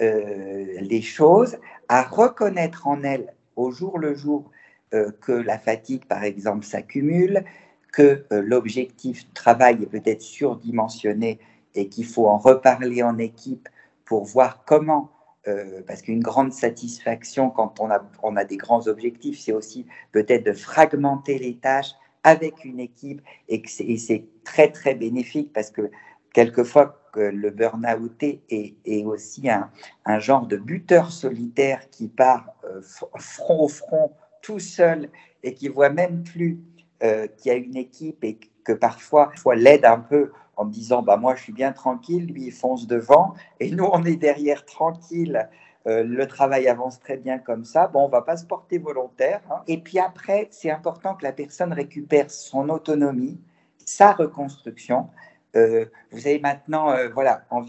les 0.00 1.00
choses, 1.00 1.58
à 1.88 2.02
reconnaître 2.02 2.88
en 2.88 3.04
elle 3.04 3.32
au 3.54 3.70
jour 3.70 4.00
le 4.00 4.16
jour 4.16 4.50
que 4.90 5.30
la 5.30 5.60
fatigue, 5.60 6.06
par 6.06 6.24
exemple, 6.24 6.64
s'accumule, 6.64 7.44
que 7.92 8.24
euh, 8.32 8.42
l'objectif 8.42 9.32
travail 9.34 9.82
est 9.82 9.86
peut-être 9.86 10.22
surdimensionné 10.22 11.38
et 11.74 11.88
qu'il 11.88 12.06
faut 12.06 12.26
en 12.26 12.38
reparler 12.38 13.02
en 13.02 13.18
équipe 13.18 13.68
pour 14.04 14.24
voir 14.24 14.64
comment, 14.64 15.10
euh, 15.46 15.82
parce 15.86 16.02
qu'une 16.02 16.20
grande 16.20 16.52
satisfaction 16.52 17.50
quand 17.50 17.80
on 17.80 17.90
a, 17.90 18.02
on 18.22 18.36
a 18.36 18.44
des 18.44 18.56
grands 18.56 18.88
objectifs, 18.88 19.38
c'est 19.38 19.52
aussi 19.52 19.86
peut-être 20.10 20.44
de 20.44 20.52
fragmenter 20.52 21.38
les 21.38 21.56
tâches 21.56 21.94
avec 22.24 22.64
une 22.64 22.80
équipe 22.80 23.20
et, 23.48 23.62
c'est 23.66 24.24
très 24.44 24.68
très 24.68 24.94
bénéfique 24.94 25.52
parce 25.52 25.70
que 25.70 25.90
quelquefois 26.32 26.98
que 27.12 27.20
le 27.20 27.50
burn-out 27.50 28.22
est, 28.22 28.40
est, 28.48 29.04
aussi 29.04 29.50
un, 29.50 29.70
un, 30.06 30.18
genre 30.18 30.46
de 30.46 30.56
buteur 30.56 31.10
solitaire 31.10 31.90
qui 31.90 32.08
part 32.08 32.54
euh, 32.64 32.80
front 33.18 33.64
au 33.64 33.68
front 33.68 34.12
tout 34.40 34.60
seul 34.60 35.10
et 35.42 35.52
qui 35.54 35.68
voit 35.68 35.90
même 35.90 36.22
plus 36.22 36.58
euh, 37.02 37.26
qu'il 37.26 37.50
y 37.50 37.54
a 37.54 37.58
une 37.58 37.76
équipe 37.76 38.22
et 38.22 38.38
que 38.62 38.72
parfois, 38.72 39.32
il 39.56 39.62
l'aide 39.64 39.84
un 39.84 39.98
peu 39.98 40.30
en 40.56 40.64
disant 40.64 41.02
bah, 41.02 41.16
Moi, 41.16 41.34
je 41.34 41.42
suis 41.42 41.52
bien 41.52 41.72
tranquille, 41.72 42.26
lui, 42.26 42.44
il 42.44 42.52
fonce 42.52 42.86
devant, 42.86 43.34
et 43.58 43.72
nous, 43.72 43.88
on 43.92 44.04
est 44.04 44.14
derrière 44.14 44.64
tranquille. 44.64 45.48
Euh, 45.88 46.04
le 46.04 46.28
travail 46.28 46.68
avance 46.68 47.00
très 47.00 47.16
bien 47.16 47.40
comme 47.40 47.64
ça. 47.64 47.88
Bon, 47.88 48.04
on 48.04 48.08
va 48.08 48.22
pas 48.22 48.36
se 48.36 48.46
porter 48.46 48.78
volontaire. 48.78 49.40
Hein. 49.50 49.62
Et 49.66 49.78
puis 49.78 49.98
après, 49.98 50.46
c'est 50.52 50.70
important 50.70 51.16
que 51.16 51.24
la 51.24 51.32
personne 51.32 51.72
récupère 51.72 52.30
son 52.30 52.68
autonomie, 52.68 53.40
sa 53.84 54.12
reconstruction. 54.12 55.08
Euh, 55.56 55.86
vous 56.12 56.20
savez, 56.20 56.38
maintenant, 56.38 56.94
voilà, 57.12 57.44
on 57.50 57.62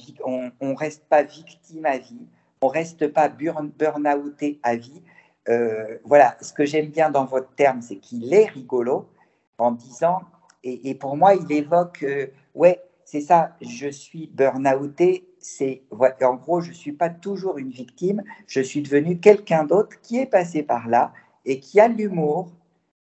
ne 0.62 0.78
reste 0.78 1.06
pas 1.06 1.24
victime 1.24 1.88
à 1.88 1.98
vie, 1.98 2.28
on 2.62 2.68
reste 2.68 3.08
pas 3.08 3.30
burn-outé 3.30 4.60
à 4.62 4.76
vie. 4.76 5.02
voilà, 6.04 6.38
ce 6.40 6.54
que 6.54 6.66
j'aime 6.66 6.90
bien 6.90 7.10
dans 7.10 7.26
votre 7.26 7.50
terme, 7.56 7.82
c'est 7.82 7.98
qu'il 7.98 8.32
est 8.32 8.46
rigolo 8.46 9.10
en 9.58 9.72
disant, 9.72 10.22
et, 10.64 10.96
pour 10.96 11.18
moi, 11.18 11.36
il 11.36 11.52
évoque, 11.52 12.04
euh, 12.04 12.28
ouais, 12.56 12.82
c'est 13.04 13.22
ça, 13.22 13.56
je 13.62 13.90
suis 13.90 14.28
burn-outé, 14.28 15.28
c'est 15.40 15.84
en 15.92 16.36
gros, 16.36 16.62
je 16.62 16.70
ne 16.70 16.76
suis 16.76 16.94
pas 16.94 17.10
toujours 17.10 17.58
une 17.58 17.70
victime, 17.70 18.24
je 18.48 18.62
suis 18.62 18.82
devenu 18.82 19.20
quelqu'un 19.20 19.66
d'autre 19.66 20.00
qui 20.02 20.18
est 20.18 20.26
passé 20.26 20.64
par 20.64 20.88
là 20.88 21.12
et 21.46 21.60
qui 21.60 21.82
a 21.82 21.90
l'humour 21.90 22.54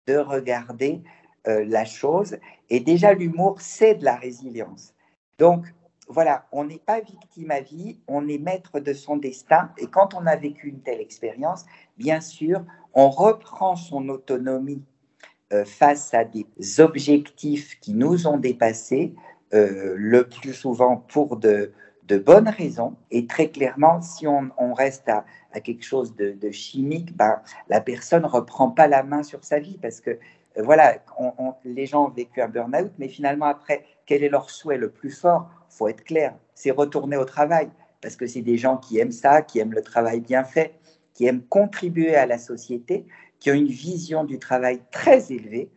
de 0.07 0.17
regarder 0.17 1.03
euh, 1.47 1.63
la 1.67 1.85
chose. 1.85 2.37
Et 2.69 2.79
déjà, 2.79 3.13
l'humour, 3.13 3.61
c'est 3.61 3.95
de 3.95 4.05
la 4.05 4.15
résilience. 4.15 4.95
Donc, 5.37 5.65
voilà, 6.07 6.45
on 6.51 6.65
n'est 6.65 6.79
pas 6.79 6.99
victime 6.99 7.51
à 7.51 7.61
vie, 7.61 7.99
on 8.07 8.27
est 8.27 8.37
maître 8.37 8.79
de 8.79 8.93
son 8.93 9.17
destin. 9.17 9.71
Et 9.77 9.87
quand 9.87 10.13
on 10.13 10.25
a 10.25 10.35
vécu 10.35 10.67
une 10.67 10.81
telle 10.81 10.99
expérience, 10.99 11.65
bien 11.97 12.21
sûr, 12.21 12.65
on 12.93 13.09
reprend 13.09 13.75
son 13.75 14.09
autonomie 14.09 14.83
face 15.65 16.13
à 16.13 16.23
des 16.23 16.45
objectifs 16.79 17.79
qui 17.79 17.93
nous 17.93 18.27
ont 18.27 18.37
dépassés, 18.37 19.13
euh, 19.53 19.95
le 19.97 20.29
plus 20.29 20.53
souvent 20.53 20.95
pour 20.95 21.35
de, 21.35 21.73
bonnes 22.25 22.49
raisons. 22.49 22.95
Et 23.09 23.25
très 23.25 23.49
clairement, 23.49 24.01
si 24.01 24.27
on, 24.27 24.73
reste 24.73 25.09
à, 25.09 25.25
quelque 25.61 25.83
chose 25.83 26.15
de, 26.15 26.51
chimique, 26.51 27.15
ben, 27.15 27.41
la 27.69 27.81
personne 27.81 28.23
ne 28.23 28.27
reprend 28.27 28.69
pas 28.69 28.87
la 28.87 29.03
main 29.03 29.23
sur 29.23 29.43
sa 29.43 29.59
vie 29.59 29.77
parce 29.81 30.01
que 30.01 30.11
euh, 30.11 30.63
voilà, 30.63 30.97
les 31.63 31.85
gens 31.85 32.07
ont 32.07 32.09
vécu 32.09 32.41
un 32.41 32.47
burn-out, 32.47 32.91
mais 32.97 33.07
finalement, 33.07 33.45
après, 33.45 33.85
quel 34.05 34.23
est 34.23 34.29
leur 34.29 34.49
souhait 34.49 34.77
le 34.77 34.89
plus 34.89 35.11
fort? 35.11 35.49
Faut 35.69 35.87
être 35.87 36.03
clair, 36.03 36.33
c'est 36.53 36.71
retourner 36.71 37.15
au 37.15 37.25
travail, 37.25 37.69
parce 38.01 38.17
que 38.17 38.27
c'est 38.27 38.41
des 38.41 38.57
gens 38.57 38.77
qui 38.77 38.99
aiment 38.99 39.11
ça, 39.11 39.41
qui 39.41 39.59
aiment 39.59 39.73
le 39.73 39.81
travail 39.81 40.19
bien 40.19 40.43
fait, 40.43 40.75
qui 41.13 41.25
aiment 41.27 41.43
contribuer 41.43 42.15
à 42.15 42.25
la 42.25 42.37
société, 42.37 43.05
qui 43.41 43.51
ont 43.51 43.55
une 43.55 43.67
vision 43.67 44.23
du 44.23 44.39
travail 44.39 44.81
très 44.91 45.33
élevée. 45.33 45.69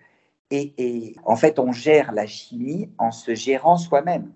Et, 0.53 1.17
en 1.25 1.35
fait, 1.35 1.59
on 1.59 1.73
gère 1.73 2.13
la 2.13 2.29
chimie 2.29 2.89
en 2.99 3.11
se 3.11 3.35
gérant 3.35 3.77
soi-même. 3.77 4.33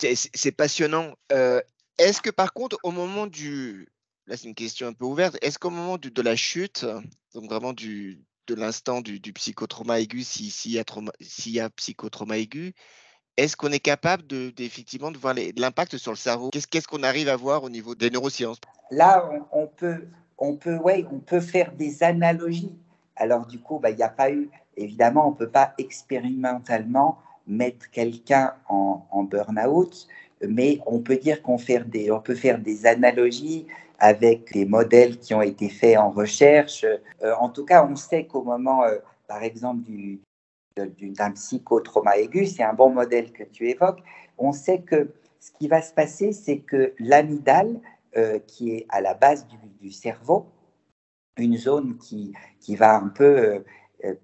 C'est 0.00 0.52
passionnant. 0.52 1.12
Euh, 1.30 1.60
est-ce 1.98 2.22
que 2.22 2.30
par 2.30 2.54
contre, 2.54 2.78
au 2.84 2.90
moment 2.90 3.26
du... 3.26 3.86
Là, 4.26 4.38
c'est 4.38 4.48
une 4.48 4.54
question 4.54 4.86
un 4.86 4.94
peu 4.94 5.04
ouverte. 5.04 5.36
Est-ce 5.42 5.58
qu'au 5.58 5.70
moment 5.70 5.98
de 5.98 6.22
la 6.22 6.36
chute, 6.36 6.86
donc 7.34 7.50
vraiment 7.50 7.74
du, 7.74 8.22
de 8.48 8.54
l'instant 8.54 9.00
du, 9.00 9.20
psychotrauma 9.20 10.00
aigu, 10.00 10.22
s'il 10.22 10.72
y, 10.72 10.78
a 10.78 10.84
y 11.46 11.60
a 11.60 11.70
psychotrauma 11.70 12.38
aigu, 12.38 12.74
est-ce 13.36 13.56
qu'on 13.56 13.70
est 13.70 13.80
capable 13.80 14.26
de, 14.26 14.52
effectivement 14.58 15.12
de 15.12 15.18
voir 15.18 15.34
l'impact 15.56 15.96
sur 15.96 16.10
le 16.10 16.16
cerveau? 16.16 16.50
Qu'est-ce 16.50 16.88
qu'on 16.88 17.02
arrive 17.04 17.28
à 17.28 17.36
voir 17.36 17.62
au 17.62 17.70
niveau 17.70 17.94
des 17.94 18.10
neurosciences? 18.10 18.58
Là, 18.90 19.30
on, 19.52 19.66
peut, 19.66 20.08
on, 20.38 20.54
peut, 20.56 20.76
ouais, 20.76 21.04
on 21.12 21.18
peut 21.18 21.40
faire 21.40 21.72
des 21.72 22.02
analogies. 22.02 22.76
Alors 23.16 23.46
du 23.46 23.58
coup, 23.58 23.78
bah, 23.78 23.90
il 23.90 23.96
n'y 23.96 24.02
a 24.02 24.08
pas 24.08 24.30
eu, 24.30 24.48
évidemment, 24.76 25.26
on 25.26 25.32
ne 25.32 25.36
peut 25.36 25.50
pas 25.50 25.74
expérimentalement 25.78 27.18
mettre 27.46 27.90
quelqu'un 27.90 28.54
en, 28.68 29.22
burn-out, 29.24 30.06
mais 30.46 30.80
on 30.86 31.00
peut 31.00 31.16
dire 31.16 31.42
qu'on 31.42 31.56
on 31.56 32.20
peut 32.20 32.34
faire 32.34 32.58
des 32.58 32.86
analogies 32.86 33.66
avec 33.98 34.52
des 34.52 34.64
modèles 34.64 35.18
qui 35.18 35.34
ont 35.34 35.42
été 35.42 35.68
faits 35.68 35.98
en 35.98 36.10
recherche. 36.10 36.84
Euh, 36.84 37.34
en 37.40 37.48
tout 37.48 37.64
cas, 37.64 37.84
on 37.84 37.96
sait 37.96 38.26
qu'au 38.26 38.42
moment, 38.42 38.84
euh, 38.84 38.98
par 39.26 39.42
exemple, 39.42 39.82
du, 39.82 40.20
d'un 40.76 41.32
psychotrauma 41.32 42.16
aigu, 42.18 42.46
c'est 42.46 42.62
un 42.62 42.74
bon 42.74 42.90
modèle 42.90 43.32
que 43.32 43.42
tu 43.42 43.68
évoques, 43.68 44.02
on 44.36 44.52
sait 44.52 44.80
que 44.80 45.10
ce 45.40 45.50
qui 45.58 45.66
va 45.68 45.82
se 45.82 45.92
passer, 45.92 46.32
c'est 46.32 46.58
que 46.58 46.92
l'amygdale, 46.98 47.80
euh, 48.16 48.38
qui 48.38 48.70
est 48.70 48.86
à 48.88 49.00
la 49.00 49.14
base 49.14 49.46
du, 49.80 49.90
cerveau, 49.90 50.46
une 51.36 51.56
zone 51.56 51.98
qui, 51.98 52.34
qui 52.60 52.76
va 52.76 52.96
un 52.96 53.08
peu 53.08 53.64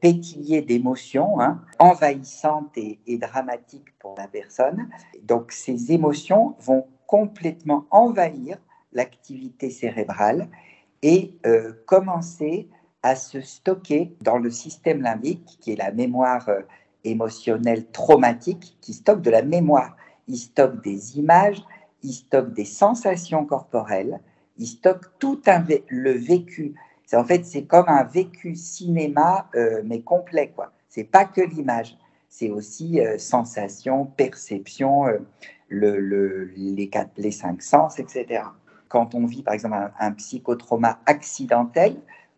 pétiller 0.00 0.62
d'émotions, 0.62 1.40
hein, 1.40 1.60
envahissantes 1.80 2.76
et, 2.76 3.18
dramatiques 3.18 3.96
pour 3.98 4.14
la 4.16 4.28
personne. 4.28 4.88
Donc 5.22 5.50
ces 5.50 5.92
émotions 5.92 6.54
vont 6.60 6.86
complètement 7.06 7.86
envahir 7.90 8.58
l'activité 8.92 9.70
cérébrale 9.70 10.48
et 11.02 11.36
euh, 11.44 11.72
commencer 11.86 12.68
à 13.02 13.16
se 13.16 13.42
stocker 13.42 14.16
dans 14.22 14.38
le 14.38 14.50
système 14.50 15.02
limbique, 15.02 15.58
qui 15.60 15.72
est 15.72 15.76
la 15.76 15.92
mémoire 15.92 16.48
euh, 16.48 16.62
émotionnelle 17.04 17.90
traumatique, 17.90 18.78
qui 18.80 18.94
stocke 18.94 19.20
de 19.20 19.30
la 19.30 19.42
mémoire. 19.42 19.96
Il 20.26 20.38
stocke 20.38 20.82
des 20.82 21.18
images, 21.18 21.62
il 22.04 22.12
stocke 22.12 22.52
des 22.52 22.64
sensations 22.64 23.44
corporelles, 23.44 24.20
il 24.56 24.66
stocke 24.66 25.06
tout 25.18 25.42
un 25.46 25.64
le 25.88 26.12
vécu. 26.12 26.75
En 27.12 27.25
fait, 27.25 27.44
c'est 27.44 27.64
comme 27.64 27.88
un 27.88 28.04
vécu 28.04 28.54
cinéma, 28.54 29.49
euh, 29.56 29.82
mais 29.84 30.02
complet. 30.02 30.52
quoi. 30.54 30.73
C'est 30.88 31.04
pas 31.04 31.25
que 31.25 31.40
l'image, 31.40 31.96
c'est 32.28 32.50
aussi 32.50 33.00
sensations, 33.18 34.06
perceptions, 34.06 35.04
le, 35.68 35.99
le, 35.99 36.44
les, 36.56 36.90
les 37.16 37.30
cinq 37.30 37.62
sens, 37.62 37.99
etc 37.99 38.44
quand 38.94 39.16
on 39.16 39.26
vit 39.26 39.42
par 39.42 39.54
exemple 39.54 39.76
un, 39.99 40.12
psychotrauma 40.12 41.00
accidentel, 41.06 41.96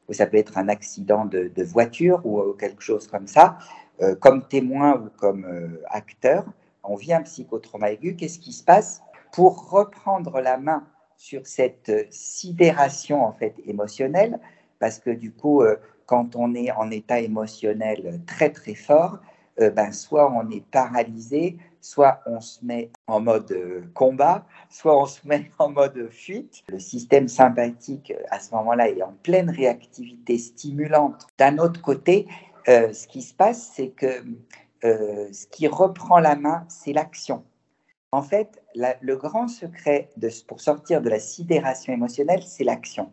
ou 0.08 0.14
ça 0.14 0.24
peut 0.24 0.38
être 0.38 0.56
un 0.56 0.70
accident 0.70 1.26
de, 1.26 1.62
voiture 1.62 2.24
ou, 2.24 2.54
quelque 2.54 2.82
chose 2.82 3.06
comme 3.08 3.26
ça, 3.26 3.58
euh, 4.00 4.14
comme 4.14 4.42
témoin 4.48 4.94
ou 4.94 5.10
comme 5.18 5.44
euh, 5.44 5.82
acteur, 5.90 6.46
on 6.82 6.96
vit 6.96 7.12
un 7.12 7.20
psychotrauma 7.20 7.90
aigu, 7.90 8.16
qu'est-ce 8.16 8.38
qui 8.38 8.54
se 8.54 8.64
passe? 8.64 9.02
Pour 9.36 9.70
reprendre 9.70 10.40
la 10.40 10.58
main 10.58 10.84
sur 11.16 11.46
cette 11.46 12.12
sidération 12.12 13.24
en 13.24 13.32
fait 13.32 13.54
émotionnelle, 13.64 14.40
parce 14.80 14.98
que 14.98 15.10
du 15.10 15.30
coup, 15.30 15.62
euh, 15.62 15.76
quand 16.06 16.34
on 16.34 16.54
est 16.54 16.72
en 16.72 16.90
état 16.90 17.20
émotionnel 17.20 18.20
très 18.26 18.50
très 18.50 18.74
fort, 18.74 19.18
ben, 19.58 19.90
soit 19.90 20.30
on 20.30 20.50
est 20.50 20.64
paralysé, 20.70 21.56
soit 21.86 22.20
on 22.26 22.40
se 22.40 22.64
met 22.64 22.90
en 23.06 23.20
mode 23.20 23.52
euh, 23.52 23.84
combat, 23.94 24.44
soit 24.68 25.00
on 25.00 25.06
se 25.06 25.20
met 25.26 25.50
en 25.58 25.70
mode 25.70 26.08
fuite. 26.10 26.64
Le 26.68 26.80
système 26.80 27.28
sympathique, 27.28 28.10
euh, 28.10 28.22
à 28.30 28.40
ce 28.40 28.52
moment-là, 28.56 28.88
est 28.88 29.02
en 29.02 29.14
pleine 29.22 29.50
réactivité 29.50 30.36
stimulante. 30.36 31.28
D'un 31.38 31.58
autre 31.58 31.80
côté, 31.80 32.26
euh, 32.68 32.92
ce 32.92 33.06
qui 33.06 33.22
se 33.22 33.32
passe, 33.32 33.72
c'est 33.74 33.90
que 33.90 34.24
ce 34.82 35.48
qui 35.48 35.66
reprend 35.66 36.20
la 36.20 36.36
main, 36.36 36.64
c'est 36.68 36.92
l'action. 36.92 37.42
En 38.16 38.22
fait, 38.22 38.62
le 38.74 39.14
grand 39.16 39.46
secret 39.46 40.08
de, 40.16 40.30
pour 40.48 40.62
sortir 40.62 41.02
de 41.02 41.10
la 41.10 41.18
sidération 41.18 41.92
émotionnelle, 41.92 42.42
c'est 42.42 42.64
l'action. 42.64 43.12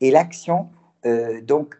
Et 0.00 0.12
l'action, 0.12 0.68
donc 1.42 1.74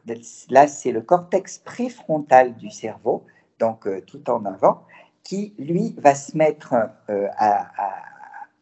là, 0.50 0.66
c'est 0.66 0.90
le 0.90 1.00
cortex 1.00 1.59
préfrontal 1.59 2.57
du 2.57 2.71
cerveau, 2.71 3.26
donc 3.61 3.87
tout 4.07 4.28
en 4.28 4.45
avant, 4.45 4.83
qui, 5.23 5.54
lui, 5.57 5.95
va 5.99 6.16
se 6.16 6.37
mettre 6.37 6.75
euh, 7.11 7.28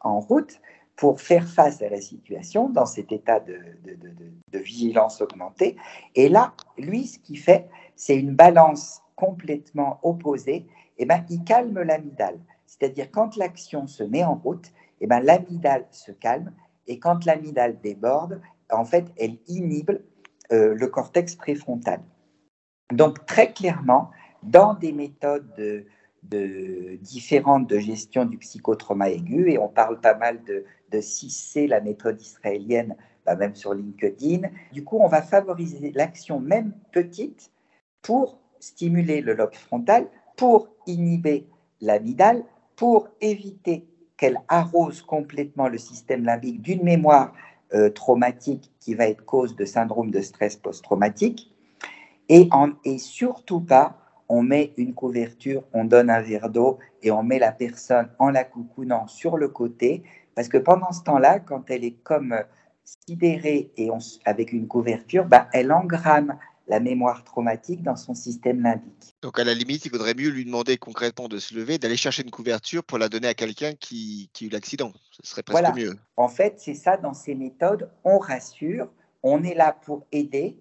en 0.00 0.20
route 0.20 0.60
pour 0.94 1.22
faire 1.22 1.48
face 1.48 1.80
à 1.80 1.88
la 1.88 2.02
situation 2.02 2.68
dans 2.68 2.84
cet 2.84 3.12
état 3.12 3.40
de, 3.40 3.56
vigilance 4.52 5.22
augmentée. 5.22 5.76
Et 6.16 6.28
là, 6.28 6.52
lui, 6.76 7.06
ce 7.06 7.18
qu'il 7.18 7.38
fait, 7.38 7.66
c'est 7.96 8.18
une 8.18 8.34
balance 8.34 9.00
complètement 9.16 10.00
opposée. 10.02 10.66
Et 10.98 11.04
eh 11.04 11.06
ben, 11.06 11.24
il 11.30 11.42
calme 11.44 11.80
l'amygdale. 11.80 12.38
C'est-à-dire, 12.72 13.10
quand 13.10 13.36
l'action 13.36 13.86
se 13.86 14.02
met 14.02 14.24
en 14.24 14.34
route, 14.34 14.72
eh 15.02 15.06
ben, 15.06 15.20
l'amygdale 15.20 15.86
se 15.90 16.10
calme. 16.10 16.52
Et 16.86 16.98
quand 16.98 17.26
l'amygdale 17.26 17.78
déborde, 17.82 18.40
en 18.70 18.86
fait, 18.86 19.04
elle 19.18 19.36
inhibe 19.46 19.90
euh, 20.52 20.74
le 20.74 20.86
cortex 20.86 21.36
préfrontal. 21.36 22.00
Donc, 22.90 23.26
très 23.26 23.52
clairement, 23.52 24.10
dans 24.42 24.72
des 24.72 24.92
méthodes 24.92 25.54
de, 25.54 25.84
de, 26.22 26.96
différentes 27.02 27.68
de 27.68 27.78
gestion 27.78 28.24
du 28.24 28.38
psychotrauma 28.38 29.10
aigu 29.10 29.50
et 29.50 29.58
on 29.58 29.68
parle 29.68 30.00
pas 30.00 30.14
mal 30.14 30.42
de, 30.44 30.64
de 30.90 30.98
6C, 30.98 31.68
la 31.68 31.82
méthode 31.82 32.20
israélienne, 32.22 32.96
bah, 33.26 33.36
même 33.36 33.54
sur 33.54 33.74
LinkedIn. 33.74 34.48
Du 34.72 34.82
coup, 34.82 34.98
on 34.98 35.08
va 35.08 35.20
favoriser 35.20 35.92
l'action 35.92 36.40
même 36.40 36.72
petite 36.90 37.50
pour 38.00 38.40
stimuler 38.60 39.20
le 39.20 39.34
lobe 39.34 39.54
frontal, 39.54 40.08
pour 40.36 40.68
inhiber 40.86 41.46
l'amygdale, 41.82 42.44
pour 42.82 43.06
éviter 43.20 43.86
qu'elle 44.16 44.40
arrose 44.48 45.02
complètement 45.02 45.68
le 45.68 45.78
système 45.78 46.24
limbique 46.24 46.60
d'une 46.60 46.82
mémoire 46.82 47.32
euh, 47.74 47.90
traumatique 47.90 48.72
qui 48.80 48.94
va 48.94 49.06
être 49.06 49.24
cause 49.24 49.54
de 49.54 49.64
syndrome 49.64 50.10
de 50.10 50.20
stress 50.20 50.56
post-traumatique 50.56 51.54
et, 52.28 52.48
et 52.84 52.98
surtout 52.98 53.60
pas 53.60 53.98
on 54.28 54.42
met 54.42 54.72
une 54.76 54.94
couverture, 54.94 55.62
on 55.72 55.84
donne 55.84 56.10
un 56.10 56.22
verre 56.22 56.50
d'eau 56.50 56.80
et 57.04 57.12
on 57.12 57.22
met 57.22 57.38
la 57.38 57.52
personne 57.52 58.08
en 58.18 58.30
la 58.30 58.42
coucounant 58.42 59.06
sur 59.06 59.36
le 59.36 59.46
côté. 59.46 60.02
Parce 60.34 60.48
que 60.48 60.58
pendant 60.58 60.90
ce 60.90 61.04
temps-là, 61.04 61.38
quand 61.38 61.70
elle 61.70 61.84
est 61.84 62.02
comme 62.02 62.32
euh, 62.32 62.42
sidérée 62.84 63.70
et 63.76 63.90
avec 64.24 64.52
une 64.52 64.66
couverture, 64.66 65.24
bah, 65.26 65.46
elle 65.52 65.70
engramme 65.70 66.36
la 66.72 66.80
mémoire 66.80 67.22
traumatique 67.22 67.82
dans 67.82 67.96
son 67.96 68.14
système 68.14 68.62
limbique. 68.62 69.14
Donc 69.20 69.38
à 69.38 69.44
la 69.44 69.52
limite, 69.52 69.84
il 69.84 69.92
vaudrait 69.92 70.14
mieux 70.14 70.30
lui 70.30 70.46
demander 70.46 70.78
concrètement 70.78 71.28
de 71.28 71.38
se 71.38 71.54
lever, 71.54 71.76
d'aller 71.76 71.98
chercher 71.98 72.22
une 72.22 72.30
couverture 72.30 72.82
pour 72.82 72.96
la 72.96 73.10
donner 73.10 73.28
à 73.28 73.34
quelqu'un 73.34 73.74
qui, 73.74 74.30
a 74.40 74.44
eu 74.44 74.48
l'accident. 74.48 74.90
Ce 75.10 75.30
serait 75.30 75.42
presque 75.42 75.76
mieux. 75.76 75.94
En 76.16 76.28
fait, 76.28 76.54
c'est 76.56 76.72
ça, 76.72 76.96
dans 76.96 77.12
ces 77.12 77.34
méthodes, 77.34 77.90
on 78.04 78.18
rassure, 78.18 78.88
on 79.22 79.42
est 79.42 79.54
là 79.54 79.76
pour 79.84 80.06
aider, 80.12 80.56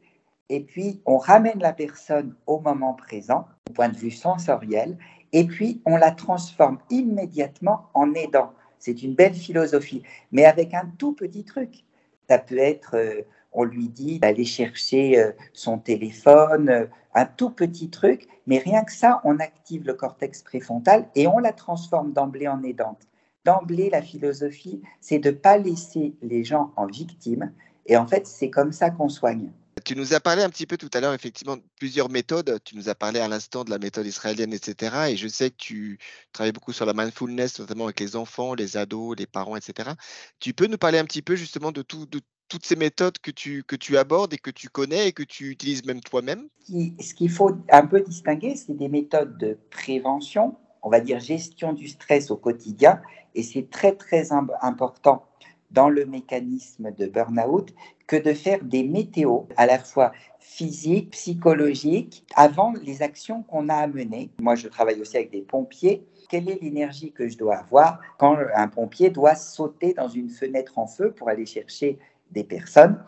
et 0.49 0.59
puis 0.59 1.01
on 1.05 1.17
ramène 1.17 1.59
la 1.59 1.71
personne 1.71 2.35
au 2.45 2.59
moment 2.59 2.93
présent, 2.93 3.47
au 3.69 3.71
point 3.71 3.87
de 3.87 3.95
vue 3.95 4.11
sensoriel, 4.11 4.97
et 5.31 5.45
puis 5.45 5.81
on 5.85 5.95
la 5.95 6.11
transforme 6.11 6.79
immédiatement 6.89 7.89
en 7.93 8.13
aidant. 8.15 8.51
C'est 8.79 9.01
une 9.01 9.15
belle 9.15 9.33
philosophie, 9.33 10.03
mais 10.33 10.43
avec 10.43 10.73
un 10.73 10.91
tout 10.97 11.13
petit 11.13 11.45
truc. 11.45 11.85
Ça 12.27 12.37
peut 12.37 12.57
être, 12.57 12.97
euh, 12.97 13.21
on 13.53 13.63
lui 13.63 13.89
dit 13.89 14.19
d'aller 14.19 14.45
chercher 14.45 15.19
euh, 15.19 15.31
son 15.53 15.77
téléphone, 15.77 16.69
euh, 16.69 16.85
un 17.13 17.25
tout 17.25 17.49
petit 17.49 17.89
truc, 17.89 18.27
mais 18.47 18.57
rien 18.59 18.83
que 18.83 18.93
ça, 18.93 19.21
on 19.23 19.39
active 19.39 19.85
le 19.85 19.93
cortex 19.93 20.41
préfrontal 20.43 21.09
et 21.15 21.27
on 21.27 21.39
la 21.39 21.53
transforme 21.53 22.13
d'emblée 22.13 22.47
en 22.47 22.63
aidante. 22.63 23.07
D'emblée, 23.43 23.89
la 23.89 24.01
philosophie, 24.01 24.81
c'est 24.99 25.19
de 25.19 25.31
ne 25.31 25.35
pas 25.35 25.57
laisser 25.57 26.13
les 26.21 26.43
gens 26.43 26.71
en 26.75 26.85
victime, 26.85 27.51
et 27.87 27.97
en 27.97 28.07
fait, 28.07 28.27
c'est 28.27 28.49
comme 28.49 28.71
ça 28.71 28.91
qu'on 28.91 29.09
soigne. 29.09 29.51
Tu 29.85 29.95
nous 29.95 30.13
as 30.13 30.19
parlé 30.19 30.43
un 30.43 30.49
petit 30.49 30.67
peu 30.67 30.77
tout 30.77 30.89
à 30.93 30.99
l'heure, 30.99 31.13
effectivement, 31.13 31.55
de 31.55 31.63
plusieurs 31.79 32.09
méthodes. 32.09 32.59
Tu 32.63 32.75
nous 32.75 32.89
as 32.89 32.95
parlé 32.95 33.19
à 33.19 33.27
l'instant 33.27 33.63
de 33.63 33.69
la 33.69 33.79
méthode 33.79 34.05
israélienne, 34.05 34.53
etc. 34.53 35.07
Et 35.09 35.17
je 35.17 35.27
sais 35.27 35.49
que 35.49 35.55
tu 35.55 35.97
travailles 36.33 36.51
beaucoup 36.51 36.73
sur 36.73 36.85
la 36.85 36.93
mindfulness, 36.93 37.59
notamment 37.59 37.85
avec 37.85 37.99
les 37.99 38.15
enfants, 38.15 38.53
les 38.53 38.77
ados, 38.77 39.17
les 39.17 39.25
parents, 39.25 39.55
etc. 39.55 39.91
Tu 40.39 40.53
peux 40.53 40.67
nous 40.67 40.77
parler 40.77 40.99
un 40.99 41.05
petit 41.05 41.21
peu 41.21 41.35
justement 41.35 41.71
de, 41.71 41.81
tout, 41.81 42.05
toutes 42.51 42.65
ces 42.65 42.75
méthodes 42.75 43.17
que 43.19 43.31
tu, 43.31 43.63
que 43.63 43.77
tu 43.77 43.97
abordes 43.97 44.33
et 44.33 44.37
que 44.37 44.51
tu 44.51 44.67
connais 44.67 45.07
et 45.07 45.11
que 45.13 45.23
tu 45.23 45.49
utilises 45.49 45.85
même 45.85 46.01
toi-même? 46.01 46.49
Ce 46.67 47.13
qu'il 47.13 47.29
faut 47.29 47.51
un 47.71 47.87
peu 47.87 48.01
distinguer, 48.01 48.57
c'est 48.57 48.73
des 48.73 48.89
méthodes 48.89 49.37
de 49.37 49.57
prévention, 49.69 50.57
on 50.81 50.89
va 50.89 50.99
dire 50.99 51.21
gestion 51.21 51.71
du 51.71 51.87
stress 51.87 52.29
au 52.29 52.35
quotidien. 52.35 53.01
Et 53.35 53.43
c'est 53.43 53.69
très, 53.69 53.93
très 53.93 54.33
important 54.33 55.25
dans 55.71 55.87
le 55.87 56.05
mécanisme 56.05 56.91
de 56.91 57.05
burn-out 57.05 57.73
que 58.05 58.17
de 58.17 58.33
faire 58.33 58.61
des 58.61 58.83
météos 58.83 59.47
à 59.55 59.65
la 59.65 59.79
fois 59.79 60.11
physiques, 60.39 61.11
psychologiques, 61.11 62.25
avant 62.35 62.73
les 62.83 63.01
actions 63.01 63.43
qu'on 63.43 63.69
a 63.69 63.75
à 63.75 63.87
mener. 63.87 64.29
Moi, 64.41 64.55
je 64.55 64.67
travaille 64.67 64.99
aussi 64.99 65.15
avec 65.15 65.31
des 65.31 65.43
pompiers. 65.43 66.05
Quelle 66.27 66.49
est 66.49 66.61
l'énergie 66.61 67.13
que 67.13 67.29
je 67.29 67.37
dois 67.37 67.55
avoir 67.55 68.01
quand 68.17 68.37
un 68.53 68.67
pompier 68.67 69.09
doit 69.09 69.35
sauter 69.35 69.93
dans 69.93 70.09
une 70.09 70.29
fenêtre 70.29 70.77
en 70.77 70.87
feu 70.87 71.13
pour 71.13 71.29
aller 71.29 71.45
chercher 71.45 71.97
des 72.31 72.43
personnes 72.43 73.03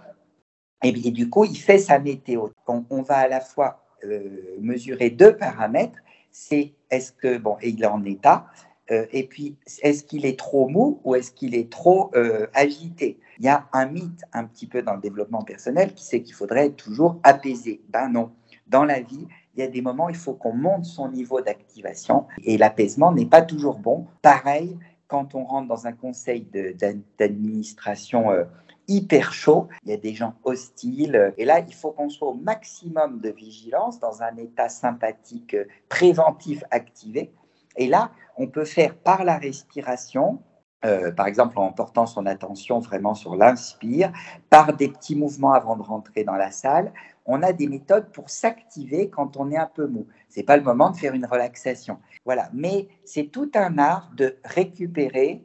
et, 0.84 0.92
du 0.92 1.30
coup, 1.30 1.46
il 1.46 1.58
fait 1.58 1.78
sa 1.78 1.98
météo. 1.98 2.50
On, 2.68 2.84
on 2.90 3.02
va 3.02 3.20
à 3.20 3.28
la 3.30 3.40
fois 3.40 3.86
euh, 4.04 4.58
mesurer 4.60 5.10
deux 5.10 5.38
paramètres. 5.38 5.98
C'est 6.30 6.74
est-ce 6.90 7.12
que, 7.14 7.38
bon, 7.38 7.58
et 7.62 7.70
il 7.70 7.82
est 7.84 7.88
en 7.88 8.04
état, 8.04 8.48
euh, 8.92 9.06
et 9.14 9.24
puis, 9.24 9.56
est-ce 9.82 10.04
qu'il 10.04 10.26
est 10.26 10.38
trop 10.38 10.68
mou 10.68 11.00
ou 11.04 11.16
est-ce 11.16 11.32
qu'il 11.32 11.56
est 11.56 11.72
trop 11.72 12.12
euh, 12.16 12.48
agité? 12.54 13.18
Il 13.40 13.46
y 13.46 13.50
a 13.50 13.68
un 13.72 13.86
mythe 13.86 14.26
un 14.34 14.44
petit 14.44 14.68
peu 14.68 14.82
dans 14.82 14.96
le 14.96 15.02
développement 15.02 15.42
personnel 15.42 15.94
qui 15.94 16.04
c'est 16.04 16.22
qu'il 16.22 16.36
faudrait 16.36 16.72
toujours 16.72 17.20
apaisé. 17.24 17.82
Ben 17.90 18.10
non. 18.10 18.32
Dans 18.68 18.84
la 18.84 19.00
vie, 19.00 19.28
il 19.56 19.62
y 19.62 19.64
a 19.64 19.68
des 19.68 19.82
moments 19.82 20.08
où 20.08 20.10
il 20.10 20.16
faut 20.16 20.34
qu'on 20.34 20.54
monte 20.54 20.86
son 20.86 21.10
niveau 21.10 21.40
d'activation 21.42 22.28
et 22.44 22.58
l'apaisement 22.58 23.12
n'est 23.12 23.26
pas 23.26 23.42
toujours 23.42 23.80
bon. 23.80 24.08
Pareil, 24.22 24.78
quand 25.08 25.34
on 25.36 25.46
rentre 25.46 25.68
dans 25.68 25.88
un 25.88 25.94
conseil 25.94 26.48
d'administration 27.18 28.32
hyper 28.88 29.34
chaud, 29.34 29.68
il 29.84 29.92
y 29.92 29.94
a 29.94 29.98
des 29.98 30.14
gens 30.14 30.36
hostiles. 30.44 31.34
Et 31.38 31.46
là, 31.46 31.60
il 31.60 31.74
faut 31.74 31.92
qu'on 31.92 32.10
soit 32.10 32.28
au 32.28 32.34
maximum 32.34 33.20
de 33.20 33.30
vigilance 33.30 34.00
dans 34.00 34.22
un 34.22 34.36
état 34.38 34.70
sympathique 34.70 35.56
préventif 35.90 36.64
activé 36.72 37.32
et 37.76 37.88
là, 37.88 38.12
on 38.38 38.48
peut 38.48 38.66
faire 38.66 38.96
par 38.96 39.24
la 39.24 39.38
respiration, 39.38 40.40
euh, 40.86 41.12
par 41.12 41.28
exemple 41.28 41.58
en 41.60 41.72
portant 41.72 42.06
son 42.06 42.26
attention 42.26 42.80
vraiment 42.80 43.16
sur 43.16 43.36
l'inspire, 43.36 44.12
par 44.50 44.76
des 44.76 44.90
petits 44.90 45.16
mouvements 45.16 45.54
avant 45.54 45.76
de 45.76 45.82
rentrer 45.82 46.24
dans 46.24 46.36
la 46.36 46.52
salle. 46.52 46.94
On 47.26 47.42
a 47.42 47.54
des 47.54 47.68
méthodes 47.68 48.12
pour 48.12 48.30
s'activer 48.30 49.10
quand 49.10 49.38
on 49.38 49.50
est 49.52 49.58
un 49.58 49.70
peu 49.74 49.88
mou. 49.88 50.08
Ce 50.30 50.40
n'est 50.40 50.46
pas 50.46 50.58
le 50.58 50.64
moment 50.64 50.92
de 50.92 50.98
faire 50.98 51.14
une 51.14 51.26
relaxation. 51.26 52.00
Voilà, 52.26 52.50
mais 52.54 52.88
c'est 53.06 53.32
tout 53.32 53.50
un 53.56 53.78
art 53.78 54.12
de 54.16 54.38
récupérer, 54.44 55.44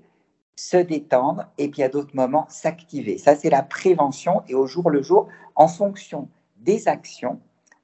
se 0.58 0.76
détendre 0.76 1.46
et 1.56 1.68
puis 1.68 1.84
à 1.84 1.88
d'autres 1.88 2.16
moments 2.16 2.46
s'activer. 2.48 3.16
Ça, 3.16 3.36
c'est 3.36 3.50
la 3.50 3.62
prévention 3.62 4.42
et 4.48 4.54
au 4.54 4.66
jour 4.66 4.90
le 4.90 5.02
jour, 5.02 5.28
en 5.54 5.68
fonction 5.68 6.28
des 6.56 6.88
actions, 6.88 7.40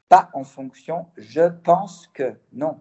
pas 0.09 0.29
en 0.35 0.43
fonction 0.43 1.07
je 1.17 1.49
pense 1.49 2.09
que. 2.13 2.35
Non, 2.53 2.81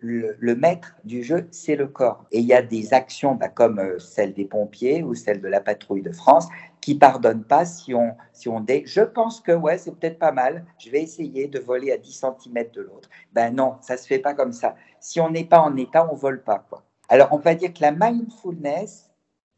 le, 0.00 0.54
maître 0.54 0.94
du 1.04 1.24
jeu, 1.24 1.48
c'est 1.50 1.74
le 1.74 1.88
corps. 1.88 2.24
Et 2.30 2.38
il 2.38 2.46
y 2.46 2.52
a 2.52 2.62
des 2.62 2.94
actions 2.94 3.34
bah, 3.34 3.48
comme 3.48 3.78
euh, 3.78 3.98
celle 3.98 4.32
des 4.32 4.44
pompiers 4.44 5.02
ou 5.02 5.14
celle 5.14 5.40
de 5.40 5.48
la 5.48 5.60
patrouille 5.60 6.02
de 6.02 6.12
France 6.12 6.46
qui 6.80 6.94
pardonnent 6.94 7.44
pas 7.44 7.64
si 7.64 7.94
on, 7.94 8.14
si 8.32 8.48
on 8.48 8.60
dit 8.60 8.82
je 8.84 9.00
pense 9.00 9.40
que 9.40 9.52
ouais, 9.52 9.78
c'est 9.78 9.94
peut-être 9.96 10.18
pas 10.18 10.32
mal, 10.32 10.64
je 10.78 10.90
vais 10.90 11.02
essayer 11.02 11.48
de 11.48 11.58
voler 11.58 11.90
à 11.92 11.96
10 11.96 12.12
cm 12.12 12.64
de 12.72 12.82
l'autre. 12.82 13.08
Ben 13.32 13.54
non, 13.54 13.76
ça 13.80 13.96
se 13.96 14.06
fait 14.06 14.18
pas 14.18 14.34
comme 14.34 14.52
ça. 14.52 14.76
Si 15.00 15.20
on 15.20 15.30
n'est 15.30 15.44
pas 15.44 15.60
en 15.60 15.76
état, 15.76 16.08
on 16.12 16.14
vole 16.14 16.42
pas. 16.42 16.64
Quoi. 16.68 16.84
Alors 17.08 17.28
on 17.32 17.38
va 17.38 17.54
dire 17.54 17.72
que 17.72 17.82
la 17.82 17.92
mindfulness, 17.92 19.09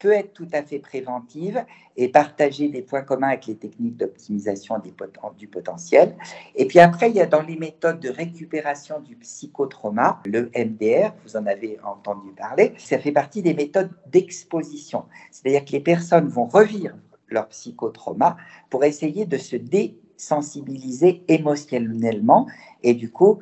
peut 0.03 0.11
être 0.11 0.33
tout 0.33 0.49
à 0.51 0.63
fait 0.63 0.79
préventive 0.79 1.63
et 1.95 2.09
partager 2.09 2.67
des 2.67 2.81
points 2.81 3.03
communs 3.03 3.29
avec 3.29 3.45
les 3.45 3.55
techniques 3.55 3.95
d'optimisation 3.95 4.75
du 5.37 5.47
potentiel. 5.47 6.17
Et 6.57 6.65
puis 6.65 6.79
après, 6.79 7.09
il 7.09 7.15
y 7.15 7.21
a 7.21 7.25
dans 7.25 7.41
les 7.41 7.55
méthodes 7.55 8.01
de 8.01 8.09
récupération 8.09 8.99
du 8.99 9.15
psychotrauma, 9.15 10.19
le 10.25 10.51
MDR, 10.57 11.13
vous 11.25 11.37
en 11.37 11.45
avez 11.45 11.79
entendu 11.85 12.33
parler, 12.33 12.73
ça 12.77 12.99
fait 12.99 13.13
partie 13.13 13.41
des 13.41 13.53
méthodes 13.53 13.91
d'exposition. 14.11 15.05
C'est-à-dire 15.31 15.63
que 15.63 15.71
les 15.71 15.79
personnes 15.79 16.27
vont 16.27 16.47
revivre 16.47 16.97
leur 17.29 17.47
psychotrauma 17.47 18.35
pour 18.69 18.83
essayer 18.83 19.25
de 19.25 19.37
se 19.37 19.55
désensibiliser 19.55 21.23
émotionnellement 21.29 22.45
et 22.83 22.93
du 22.93 23.09
coup 23.09 23.39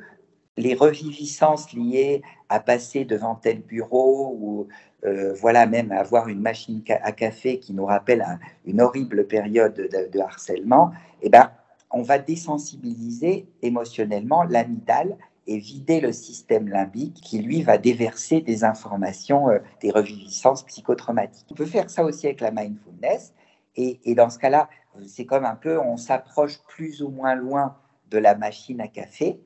les 0.56 0.74
reviviscences 0.74 1.72
liées 1.72 2.22
à 2.48 2.60
passer 2.60 3.04
devant 3.04 3.34
tel 3.34 3.60
bureau 3.60 4.36
ou 4.38 4.68
euh, 5.04 5.34
voilà 5.34 5.66
même 5.66 5.92
avoir 5.92 6.28
une 6.28 6.40
machine 6.40 6.82
à 6.88 7.12
café 7.12 7.58
qui 7.58 7.72
nous 7.72 7.86
rappelle 7.86 8.24
une 8.66 8.80
horrible 8.80 9.26
période 9.26 9.74
de, 9.74 10.20
harcèlement, 10.20 10.92
eh 11.22 11.28
ben, 11.28 11.50
on 11.90 12.02
va 12.02 12.18
désensibiliser 12.18 13.46
émotionnellement 13.62 14.44
l'amygdale 14.44 15.16
et 15.46 15.58
vider 15.58 16.00
le 16.00 16.12
système 16.12 16.68
limbique 16.68 17.14
qui, 17.14 17.40
lui, 17.40 17.62
va 17.62 17.76
déverser 17.76 18.40
des 18.40 18.62
informations, 18.62 19.48
euh, 19.48 19.58
des 19.80 19.90
reviviscences 19.90 20.62
psychotraumatiques. 20.64 21.46
On 21.50 21.54
peut 21.54 21.66
faire 21.66 21.90
ça 21.90 22.04
aussi 22.04 22.26
avec 22.26 22.40
la 22.40 22.52
mindfulness. 22.52 23.34
Et 23.74 24.14
dans 24.14 24.28
ce 24.28 24.38
cas-là, 24.38 24.68
c'est 25.06 25.24
comme 25.24 25.46
un 25.46 25.54
peu, 25.54 25.78
on 25.80 25.96
s'approche 25.96 26.58
plus 26.68 27.02
ou 27.02 27.08
moins 27.08 27.34
loin 27.34 27.76
de 28.10 28.18
la 28.18 28.34
machine 28.34 28.82
à 28.82 28.88
café. 28.88 29.40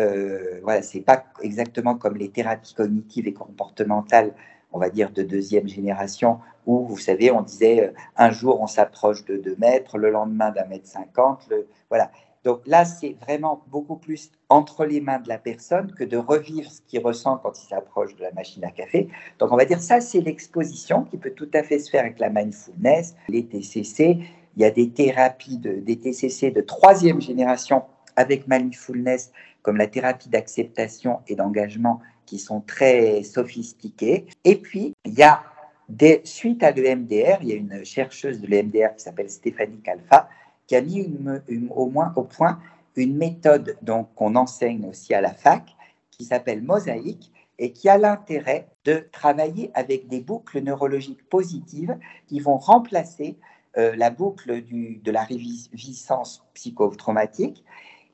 Euh, 0.00 0.60
voilà, 0.62 0.82
c'est 0.82 1.00
pas 1.00 1.24
exactement 1.42 1.94
comme 1.94 2.16
les 2.16 2.30
thérapies 2.30 2.74
cognitives 2.74 3.28
et 3.28 3.34
comportementales, 3.34 4.32
on 4.72 4.78
va 4.78 4.88
dire 4.88 5.10
de 5.10 5.22
deuxième 5.22 5.68
génération, 5.68 6.38
où 6.66 6.86
vous 6.86 6.98
savez, 6.98 7.30
on 7.30 7.42
disait 7.42 7.88
euh, 7.88 7.92
un 8.16 8.30
jour 8.30 8.60
on 8.60 8.66
s'approche 8.66 9.24
de 9.26 9.36
2 9.36 9.56
mètres, 9.58 9.98
le 9.98 10.10
lendemain 10.10 10.50
d'un 10.50 10.64
mètre 10.64 10.86
50, 10.86 11.52
voilà. 11.88 12.10
Donc 12.42 12.60
là, 12.66 12.86
c'est 12.86 13.16
vraiment 13.20 13.62
beaucoup 13.68 13.96
plus 13.96 14.30
entre 14.48 14.86
les 14.86 15.02
mains 15.02 15.18
de 15.18 15.28
la 15.28 15.36
personne 15.36 15.92
que 15.92 16.04
de 16.04 16.16
revivre 16.16 16.70
ce 16.70 16.80
qu'il 16.80 17.04
ressent 17.04 17.36
quand 17.36 17.52
il 17.62 17.68
s'approche 17.68 18.16
de 18.16 18.22
la 18.22 18.32
machine 18.32 18.64
à 18.64 18.70
café. 18.70 19.08
Donc 19.38 19.52
on 19.52 19.56
va 19.56 19.66
dire 19.66 19.80
ça, 19.80 20.00
c'est 20.00 20.22
l'exposition 20.22 21.04
qui 21.04 21.18
peut 21.18 21.32
tout 21.32 21.50
à 21.52 21.62
fait 21.62 21.78
se 21.78 21.90
faire 21.90 22.00
avec 22.00 22.18
la 22.18 22.30
mindfulness, 22.30 23.14
les 23.28 23.44
TCC. 23.44 24.20
Il 24.56 24.62
y 24.62 24.64
a 24.64 24.70
des 24.70 24.88
thérapies, 24.88 25.58
de, 25.58 25.74
des 25.74 25.98
TCC 25.98 26.50
de 26.50 26.62
troisième 26.62 27.20
génération 27.20 27.82
avec 28.16 28.48
mindfulness 28.48 29.32
comme 29.62 29.76
la 29.76 29.86
thérapie 29.86 30.28
d'acceptation 30.28 31.20
et 31.28 31.34
d'engagement 31.34 32.00
qui 32.26 32.38
sont 32.38 32.60
très 32.60 33.22
sophistiquées. 33.22 34.26
Et 34.44 34.56
puis, 34.56 34.94
il 35.04 35.14
y 35.14 35.22
a 35.22 35.42
des, 35.88 36.20
suite 36.24 36.62
à 36.62 36.70
l'EMDR, 36.70 37.38
il 37.42 37.48
y 37.48 37.52
a 37.52 37.56
une 37.56 37.84
chercheuse 37.84 38.40
de 38.40 38.46
l'EMDR 38.46 38.94
qui 38.96 39.02
s'appelle 39.02 39.30
Stéphanie 39.30 39.80
Calfa 39.80 40.28
qui 40.66 40.76
a 40.76 40.82
mis 40.82 41.04
au 41.70 41.86
moins 41.86 42.12
au 42.14 42.22
point 42.22 42.60
une 42.94 43.16
méthode 43.16 43.76
qu'on 44.14 44.36
enseigne 44.36 44.86
aussi 44.86 45.14
à 45.14 45.20
la 45.20 45.32
fac 45.32 45.74
qui 46.10 46.24
s'appelle 46.24 46.62
Mosaïque 46.62 47.32
et 47.58 47.72
qui 47.72 47.88
a 47.88 47.98
l'intérêt 47.98 48.68
de 48.84 49.08
travailler 49.10 49.70
avec 49.74 50.08
des 50.08 50.20
boucles 50.20 50.60
neurologiques 50.60 51.28
positives 51.28 51.96
qui 52.26 52.40
vont 52.40 52.56
remplacer 52.56 53.36
euh, 53.76 53.94
la 53.96 54.10
boucle 54.10 54.62
de 54.64 55.10
la 55.10 55.24
réviscence 55.24 56.44
psychotraumatique 56.54 57.64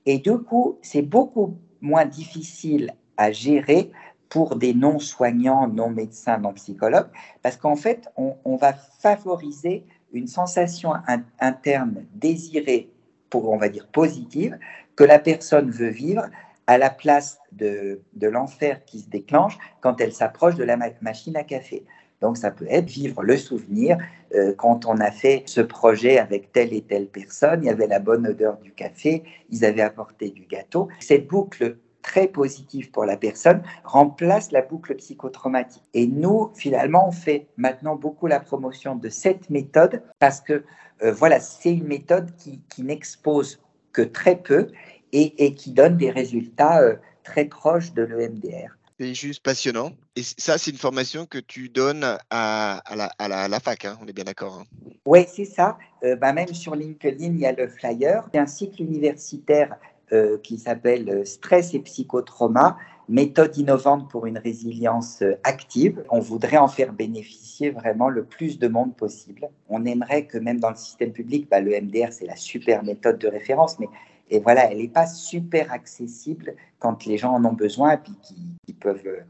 et 0.06 0.18
du 0.18 0.38
coup, 0.38 0.78
c'est 0.82 1.02
beaucoup 1.02 1.58
moins 1.80 2.06
difficile 2.06 2.94
à 3.16 3.32
gérer 3.32 3.90
pour 4.28 4.56
des 4.56 4.74
non-soignants, 4.74 5.68
non-médecins, 5.68 6.38
non-psychologues, 6.38 7.10
parce 7.42 7.56
qu'en 7.56 7.76
fait, 7.76 8.08
on, 8.16 8.56
va 8.56 8.72
favoriser 8.72 9.84
une 10.12 10.26
sensation 10.26 10.94
interne 11.40 12.04
désirée, 12.14 12.90
pour, 13.30 13.50
on 13.50 13.56
va 13.56 13.68
dire, 13.68 13.88
positive, 13.88 14.58
que 14.94 15.04
la 15.04 15.18
personne 15.18 15.70
veut 15.70 15.88
vivre 15.88 16.26
à 16.66 16.78
la 16.78 16.90
place 16.90 17.38
de, 17.52 18.00
de 18.14 18.28
l'enfer 18.28 18.84
qui 18.84 19.00
se 19.00 19.08
déclenche 19.08 19.58
quand 19.80 20.00
elle 20.00 20.12
s'approche 20.12 20.56
de 20.56 20.64
la 20.64 20.76
machine 21.00 21.36
à 21.36 21.44
café. 21.44 21.84
Donc 22.20 22.36
ça 22.36 22.50
peut 22.50 22.66
être 22.68 22.88
vivre 22.88 23.22
le 23.22 23.36
souvenir 23.36 23.98
euh, 24.34 24.54
quand 24.56 24.86
on 24.86 24.98
a 25.00 25.10
fait 25.10 25.42
ce 25.46 25.60
projet 25.60 26.18
avec 26.18 26.52
telle 26.52 26.72
et 26.72 26.82
telle 26.82 27.06
personne, 27.06 27.62
il 27.62 27.66
y 27.66 27.70
avait 27.70 27.86
la 27.86 27.98
bonne 27.98 28.26
odeur 28.26 28.58
du 28.58 28.72
café, 28.72 29.22
ils 29.50 29.64
avaient 29.64 29.82
apporté 29.82 30.30
du 30.30 30.46
gâteau. 30.46 30.88
Cette 31.00 31.26
boucle 31.26 31.76
très 32.06 32.28
positive 32.28 32.92
pour 32.92 33.04
la 33.04 33.16
personne, 33.16 33.62
remplace 33.82 34.52
la 34.52 34.62
boucle 34.62 34.94
psychotraumatique. 34.94 35.82
Et 35.92 36.06
nous, 36.06 36.52
finalement, 36.54 37.08
on 37.08 37.12
fait 37.12 37.48
maintenant 37.56 37.96
beaucoup 37.96 38.28
la 38.28 38.38
promotion 38.38 38.94
de 38.94 39.08
cette 39.08 39.50
méthode 39.50 40.02
parce 40.20 40.40
que, 40.40 40.62
euh, 41.02 41.12
voilà, 41.12 41.40
c'est 41.40 41.72
une 41.72 41.88
méthode 41.88 42.30
qui, 42.36 42.62
n'expose 42.78 43.60
que 43.92 44.02
très 44.02 44.36
peu 44.36 44.68
et, 45.12 45.54
qui 45.54 45.72
donne 45.72 45.96
des 45.96 46.10
résultats 46.10 46.80
euh, 46.80 46.96
très 47.24 47.46
proches 47.46 47.92
de 47.92 48.02
l'EMDR. 48.02 48.75
C'est 48.98 49.12
juste 49.12 49.42
passionnant. 49.42 49.90
Et 50.16 50.22
ça, 50.22 50.56
c'est 50.56 50.70
une 50.70 50.78
formation 50.78 51.26
que 51.26 51.38
tu 51.38 51.68
donnes 51.68 52.04
à, 52.30 52.82
la, 53.18 53.60
fac, 53.60 53.84
hein, 53.84 53.98
on 54.02 54.06
est 54.06 54.12
bien 54.14 54.24
d'accord. 54.24 54.60
Hein. 54.60 54.64
Oui, 55.04 55.26
c'est 55.28 55.44
ça. 55.44 55.76
Euh, 56.02 56.16
bah, 56.16 56.32
même 56.32 56.54
sur 56.54 56.74
LinkedIn, 56.74 57.26
il 57.26 57.38
y 57.38 57.46
a 57.46 57.52
le 57.52 57.68
flyer. 57.68 58.26
C'est 58.32 58.40
un 58.40 58.46
cycle 58.46 58.82
universitaire 58.82 59.76
euh, 60.12 60.38
qui 60.38 60.58
s'appelle 60.58 61.10
euh, 61.10 61.24
Stress 61.26 61.74
et 61.74 61.80
psychotrauma, 61.80 62.78
méthode 63.10 63.54
innovante 63.58 64.10
pour 64.10 64.24
une 64.24 64.38
résilience 64.38 65.22
active. 65.44 66.02
On 66.08 66.20
voudrait 66.20 66.56
en 66.56 66.68
faire 66.68 66.94
bénéficier 66.94 67.70
vraiment 67.70 68.08
le 68.08 68.24
plus 68.24 68.58
de 68.58 68.66
monde 68.66 68.96
possible. 68.96 69.50
On 69.68 69.84
aimerait 69.84 70.24
que 70.24 70.38
même 70.38 70.58
dans 70.58 70.70
le 70.70 70.76
système 70.76 71.12
public, 71.12 71.48
bah, 71.50 71.60
le 71.60 71.78
MDR, 71.78 72.12
c'est 72.12 72.26
la 72.26 72.36
super 72.36 72.82
méthode 72.82 73.18
de 73.18 73.28
référence, 73.28 73.78
mais 73.78 73.88
et 74.28 74.40
voilà, 74.40 74.70
elle 74.70 74.78
n'est 74.78 74.88
pas 74.88 75.06
super 75.06 75.72
accessible 75.72 76.56
quand 76.78 77.06
les 77.06 77.16
gens 77.16 77.32
en 77.32 77.44
ont 77.44 77.52
besoin 77.52 77.92
et 77.92 77.98
puis 77.98 78.14
qu'ils 78.22 78.74
peuvent, 78.74 79.06
euh, 79.06 79.20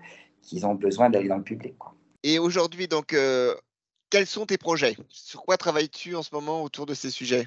qu'ils 0.43 0.67
ont 0.67 0.75
besoin 0.75 1.11
d'aller 1.11 1.29
dans 1.29 1.37
le 1.37 1.43
public. 1.43 1.77
Quoi. 1.79 1.95
Et 2.23 2.39
aujourd'hui, 2.39 2.89
donc, 2.89 3.13
euh, 3.13 3.55
quels 4.11 4.27
sont 4.27 4.47
tes 4.47 4.59
projets? 4.59 4.97
Sur 5.09 5.43
quoi 5.43 5.57
travailles-tu 5.57 6.15
en 6.15 6.23
ce 6.23 6.35
moment 6.35 6.63
autour 6.63 6.87
de 6.87 6.95
ces 6.95 7.11
sujets? 7.11 7.45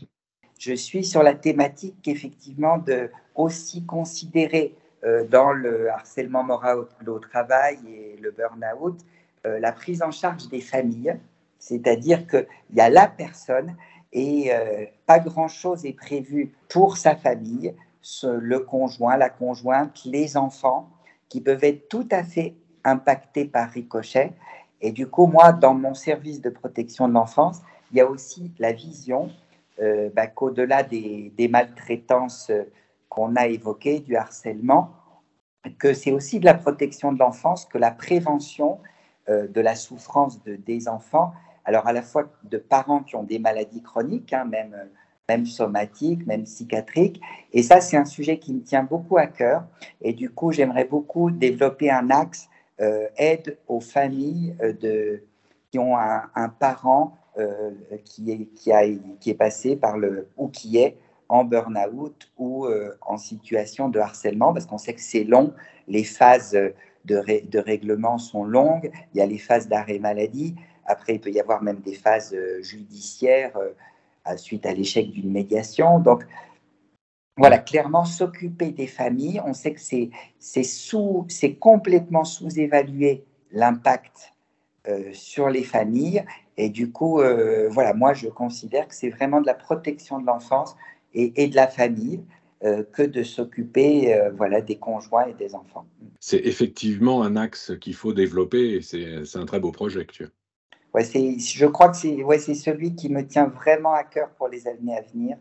Je 0.60 0.74
suis 0.74 1.04
sur 1.04 1.24
la 1.24 1.34
thématique 1.34 2.08
effectivement 2.08 2.78
de 2.78 3.10
aussi 3.34 3.86
considérer 3.86 4.76
euh, 5.04 5.26
dans 5.26 5.52
le 5.52 5.90
harcèlement 5.90 6.44
moral 6.44 6.80
au 7.08 7.20
travail 7.20 7.80
et 7.88 8.18
le 8.22 8.32
burn-out 8.32 8.98
la 9.46 9.72
prise 9.72 10.02
en 10.02 10.12
charge 10.12 10.50
des 10.50 10.60
familles, 10.60 11.18
c'est-à-dire 11.60 12.28
qu'il 12.28 12.46
y 12.74 12.82
a 12.82 12.90
la 12.90 13.08
personne 13.08 13.74
et 14.12 14.54
euh, 14.54 14.86
pas 15.06 15.20
grand-chose 15.20 15.86
est 15.86 15.94
prévu 15.94 16.54
pour 16.68 16.98
sa 16.98 17.16
famille, 17.16 17.76
le 18.24 18.60
conjoint, 18.60 19.18
la 19.18 19.30
conjointe, 19.30 20.02
les 20.06 20.38
enfants, 20.38 20.90
qui 21.28 21.42
peuvent 21.42 21.64
être 21.64 21.90
tout 21.90 22.08
à 22.12 22.24
fait 22.24 22.56
impactés 22.84 23.46
par 23.46 23.70
ricochet. 23.70 24.34
Et 24.82 24.92
du 24.92 25.06
coup, 25.08 25.28
moi, 25.28 25.52
dans 25.52 25.74
mon 25.74 25.94
service 25.94 26.42
de 26.42 26.50
protection 26.50 27.08
de 27.08 27.14
l'enfance, 27.14 27.62
il 27.92 27.98
y 27.98 28.02
a 28.02 28.10
aussi 28.10 28.52
la 28.58 28.72
vision 28.72 29.30
euh, 29.82 30.10
bah, 30.16 30.28
qu'au-delà 30.28 30.84
des, 30.84 31.48
maltraitances 31.50 32.50
euh, 32.50 32.64
qu'on 33.10 33.36
a 33.36 33.48
évoquées, 33.48 34.00
du 34.00 34.16
harcèlement, 34.16 34.92
que 35.78 35.94
c'est 35.94 36.12
aussi 36.12 36.40
de 36.40 36.46
la 36.46 36.54
protection 36.54 37.12
de 37.12 37.20
l'enfance, 37.20 37.66
que 37.66 37.78
la 37.78 37.92
prévention 37.92 38.80
de 39.28 39.62
la 39.62 39.76
souffrance 39.76 40.42
de, 40.42 40.56
des 40.56 40.88
enfants 40.88 41.34
alors 41.70 41.86
à 41.86 41.94
la 41.94 42.02
fois 42.02 42.24
de 42.46 42.58
parents 42.58 43.04
qui 43.04 43.16
ont 43.16 43.22
des 43.22 43.38
maladies 43.38 43.84
chroniques, 43.84 44.34
hein, 44.34 44.44
même, 44.46 44.76
même 45.30 45.46
somatiques, 45.46 46.26
même 46.26 46.46
psychiatriques. 46.46 47.22
Et 47.54 47.62
ça, 47.62 47.80
c'est 47.80 47.96
un 47.96 48.06
sujet 48.06 48.40
qui 48.40 48.56
me 48.56 48.62
tient 48.62 48.82
beaucoup 48.82 49.18
à 49.18 49.28
cœur. 49.28 49.66
Et 50.02 50.14
du 50.14 50.32
coup, 50.32 50.52
j'aimerais 50.52 50.86
beaucoup 50.86 51.30
développer 51.30 51.92
un 51.92 52.10
axe 52.10 52.50
euh, 52.82 53.08
aide 53.18 53.60
aux 53.68 53.82
familles 53.82 54.56
euh, 54.64 54.74
de, 54.74 55.22
qui 55.70 55.78
ont 55.78 55.96
un, 55.96 56.50
parent 56.50 57.16
euh, 57.38 57.70
qui, 58.04 58.32
est, 58.32 58.46
qui, 58.56 58.72
a, 58.72 58.82
qui 59.20 59.30
est 59.30 59.36
passé 59.36 59.76
par 59.76 59.96
le, 59.96 60.28
ou 60.38 60.48
qui 60.48 60.80
est 60.80 60.98
en 61.28 61.44
burn-out 61.44 62.32
ou 62.40 62.66
en 63.02 63.18
situation 63.20 63.88
de 63.88 64.00
harcèlement, 64.00 64.52
parce 64.52 64.66
qu'on 64.66 64.80
sait 64.80 64.96
que 64.96 65.02
c'est 65.02 65.24
long, 65.24 65.54
les 65.88 66.04
phases 66.04 66.54
de, 67.06 67.24
de, 67.48 67.60
règlement 67.60 68.18
sont 68.18 68.44
longues, 68.44 68.90
il 69.14 69.20
y 69.20 69.22
a 69.22 69.28
les 69.28 69.38
phases 69.38 69.68
d'arrêt 69.68 70.00
maladie, 70.00 70.56
après, 70.90 71.16
il 71.16 71.22
peut 71.22 71.30
y 71.30 71.40
avoir 71.40 71.62
même 71.62 71.82
des 71.82 71.94
phases 71.94 72.34
euh, 72.34 72.62
judiciaires 72.64 73.56
euh, 73.58 74.36
suite 74.38 74.66
à 74.66 74.74
l'échec 74.74 75.12
d'une 75.12 75.32
médiation. 75.32 76.00
Donc, 76.00 76.26
voilà, 77.38 77.60
clairement, 77.60 78.06
s'occuper 78.06 78.72
des 78.72 78.88
familles, 78.88 79.40
on 79.46 79.54
sait 79.54 79.74
que 79.74 79.80
c'est 79.80 81.54
complètement 81.56 82.24
sous-évalué 82.26 83.24
l'impact 83.52 84.34
euh, 84.88 85.14
sur 85.14 85.50
les 85.50 85.64
familles. 85.64 86.26
Et 86.58 86.70
du 86.70 86.92
coup, 86.92 87.22
voilà, 87.70 87.94
moi, 87.94 88.14
je 88.14 88.28
considère 88.28 88.90
que 88.90 88.94
c'est 88.94 89.10
vraiment 89.10 89.40
de 89.40 89.46
la 89.46 89.54
protection 89.54 90.20
de 90.20 90.26
l'enfance 90.26 90.76
et, 91.14 91.42
et, 91.42 91.48
de 91.48 91.56
la 91.56 91.68
famille 91.68 92.22
que 92.62 93.04
de 93.04 93.24
s'occuper, 93.24 94.14
voilà, 94.36 94.60
des 94.60 94.76
conjoints 94.76 95.28
et 95.28 95.34
des 95.34 95.56
enfants. 95.56 95.86
C'est 96.20 96.42
effectivement 96.44 97.24
un 97.24 97.38
axe 97.38 97.72
qu'il 97.80 97.94
faut 97.94 98.12
développer 98.12 98.74
et 98.74 98.82
c'est 98.82 99.38
un 99.38 99.46
très 99.46 99.62
beau 99.62 99.72
projet 99.72 100.06
que 100.06 100.12
tu 100.12 100.24
as 100.26 100.30
ouais, 100.94 101.04
je 101.04 101.66
crois 101.66 101.90
que 101.90 101.98
c'est 101.98 102.24
ouais, 102.24 102.40
celui 102.40 102.96
qui 102.96 103.10
me 103.10 103.26
tient 103.26 103.48
vraiment 103.48 103.94
à 103.94 104.04
cœur 104.04 104.30
pour 104.32 104.48
les 104.48 104.68
années 104.68 104.98
à 104.98 105.02
venir. 105.02 105.38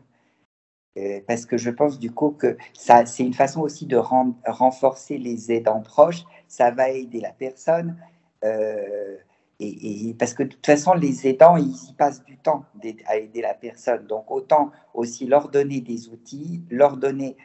Euh, 0.96 1.20
parce 1.26 1.46
que 1.46 1.56
je 1.56 1.70
pense 1.70 1.98
du 1.98 2.10
coup 2.10 2.30
que 2.30 2.56
ça, 2.72 3.06
c'est 3.06 3.22
une 3.22 3.34
façon 3.34 3.60
aussi 3.60 3.86
de 3.86 3.96
renforcer 3.96 5.18
les 5.18 5.52
aidants 5.52 5.82
proches. 5.82 6.24
Ça 6.48 6.70
va 6.70 6.90
aider 6.90 7.20
la 7.20 7.32
personne. 7.32 7.96
Euh, 8.44 9.16
et, 9.60 10.14
parce 10.18 10.34
que 10.34 10.44
de 10.44 10.50
toute 10.50 10.64
façon, 10.64 10.94
les 10.94 11.26
aidants, 11.26 11.56
ils 11.56 11.90
y 11.90 11.92
passent 11.92 12.24
du 12.24 12.36
temps 12.36 12.64
à 13.06 13.16
aider 13.16 13.40
la 13.40 13.54
personne. 13.54 14.06
Donc, 14.06 14.30
autant 14.30 14.70
aussi 14.94 15.26
leur 15.26 15.48
donner 15.48 15.80
des 15.80 16.08
outils, 16.08 16.62
leur 16.70 16.96
donner 16.96 17.36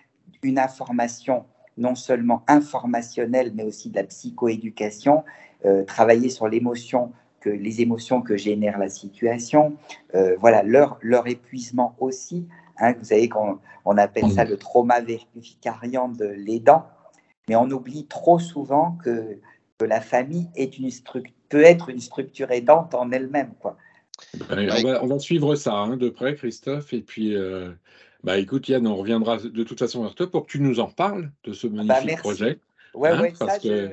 une 0.43 0.59
information 0.59 1.45
non 1.75 1.95
seulement 1.95 2.43
informationnelle, 2.47 3.51
mais 3.55 3.63
aussi 3.63 3.89
de 3.89 3.95
la 3.95 4.03
psychoéducation, 4.03 5.23
euh, 5.65 5.83
travailler 5.85 6.29
sur 6.29 6.47
l'émotion 6.47 7.11
les 7.49 7.81
émotions 7.81 8.21
que 8.21 8.37
génère 8.37 8.77
la 8.77 8.89
situation, 8.89 9.77
euh, 10.15 10.35
voilà, 10.39 10.63
leur, 10.63 10.97
leur 11.01 11.27
épuisement 11.27 11.95
aussi. 11.99 12.47
Hein, 12.77 12.93
vous 12.97 13.05
savez 13.05 13.29
qu'on 13.29 13.59
on 13.85 13.97
appelle 13.97 14.31
ça 14.31 14.45
le 14.45 14.57
trauma 14.57 14.99
vicariant 15.35 16.09
de 16.09 16.25
l'aidant, 16.25 16.87
mais 17.47 17.55
on 17.55 17.69
oublie 17.69 18.05
trop 18.07 18.39
souvent 18.39 18.97
que, 19.03 19.37
que 19.77 19.85
la 19.85 20.01
famille 20.01 20.47
est 20.55 20.77
une 20.77 20.89
peut 21.49 21.63
être 21.63 21.89
une 21.89 21.99
structure 21.99 22.51
aidante 22.51 22.95
en 22.95 23.11
elle-même. 23.11 23.53
Quoi. 23.59 23.77
Ben, 24.49 24.69
on, 25.01 25.07
va, 25.07 25.19
suivre 25.19 25.55
ça 25.55 25.73
hein, 25.73 25.97
de 25.97 26.09
près, 26.09 26.35
Christophe, 26.35 26.93
et 26.93 27.01
puis. 27.01 27.35
Euh, 27.35 27.71
bah 28.23 28.37
écoute 28.37 28.69
Yann, 28.69 28.87
on 28.87 28.95
reviendra 28.95 29.37
de 29.37 29.63
toute 29.63 29.79
façon 29.79 30.01
vers 30.01 30.15
toi 30.15 30.31
pour 30.31 30.45
que 30.45 30.51
tu 30.51 30.61
nous 30.61 30.79
en 30.79 30.87
parles 30.87 31.29
de 31.43 31.51
ce 31.51 31.67
bah, 31.67 31.83
magnifique 31.83 32.19
projet. 32.19 32.59
Ouais, 32.93 33.09
hein, 33.09 33.21
ouais, 33.21 33.33
ça, 33.35 33.59
que 33.59 33.91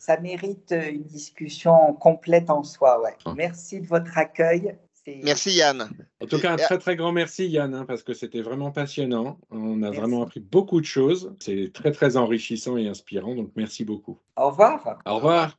ça 0.00 0.18
mérite 0.18 0.72
euh, 0.72 0.90
une 0.90 1.04
discussion 1.04 1.92
complète 1.92 2.48
en 2.48 2.64
soi. 2.64 3.00
Ouais. 3.02 3.14
Ah. 3.26 3.34
Merci 3.36 3.80
de 3.80 3.86
votre 3.86 4.16
accueil. 4.18 4.74
Merci 5.24 5.52
Yann. 5.52 5.90
En 6.20 6.26
tout 6.26 6.38
cas, 6.38 6.52
un 6.52 6.56
très 6.56 6.78
très 6.78 6.94
grand 6.94 7.10
merci 7.12 7.48
Yann, 7.48 7.74
hein, 7.74 7.84
parce 7.86 8.02
que 8.02 8.14
c'était 8.14 8.42
vraiment 8.42 8.70
passionnant. 8.70 9.38
On 9.50 9.82
a 9.82 9.90
vraiment 9.90 10.22
appris 10.22 10.40
beaucoup 10.40 10.80
de 10.80 10.86
choses. 10.86 11.34
C'est 11.40 11.72
très 11.72 11.90
très 11.90 12.16
enrichissant 12.16 12.76
et 12.76 12.86
inspirant, 12.86 13.34
donc 13.34 13.50
merci 13.56 13.84
beaucoup. 13.84 14.18
Au 14.36 14.48
revoir. 14.48 14.98
Au 15.06 15.16
revoir. 15.16 15.58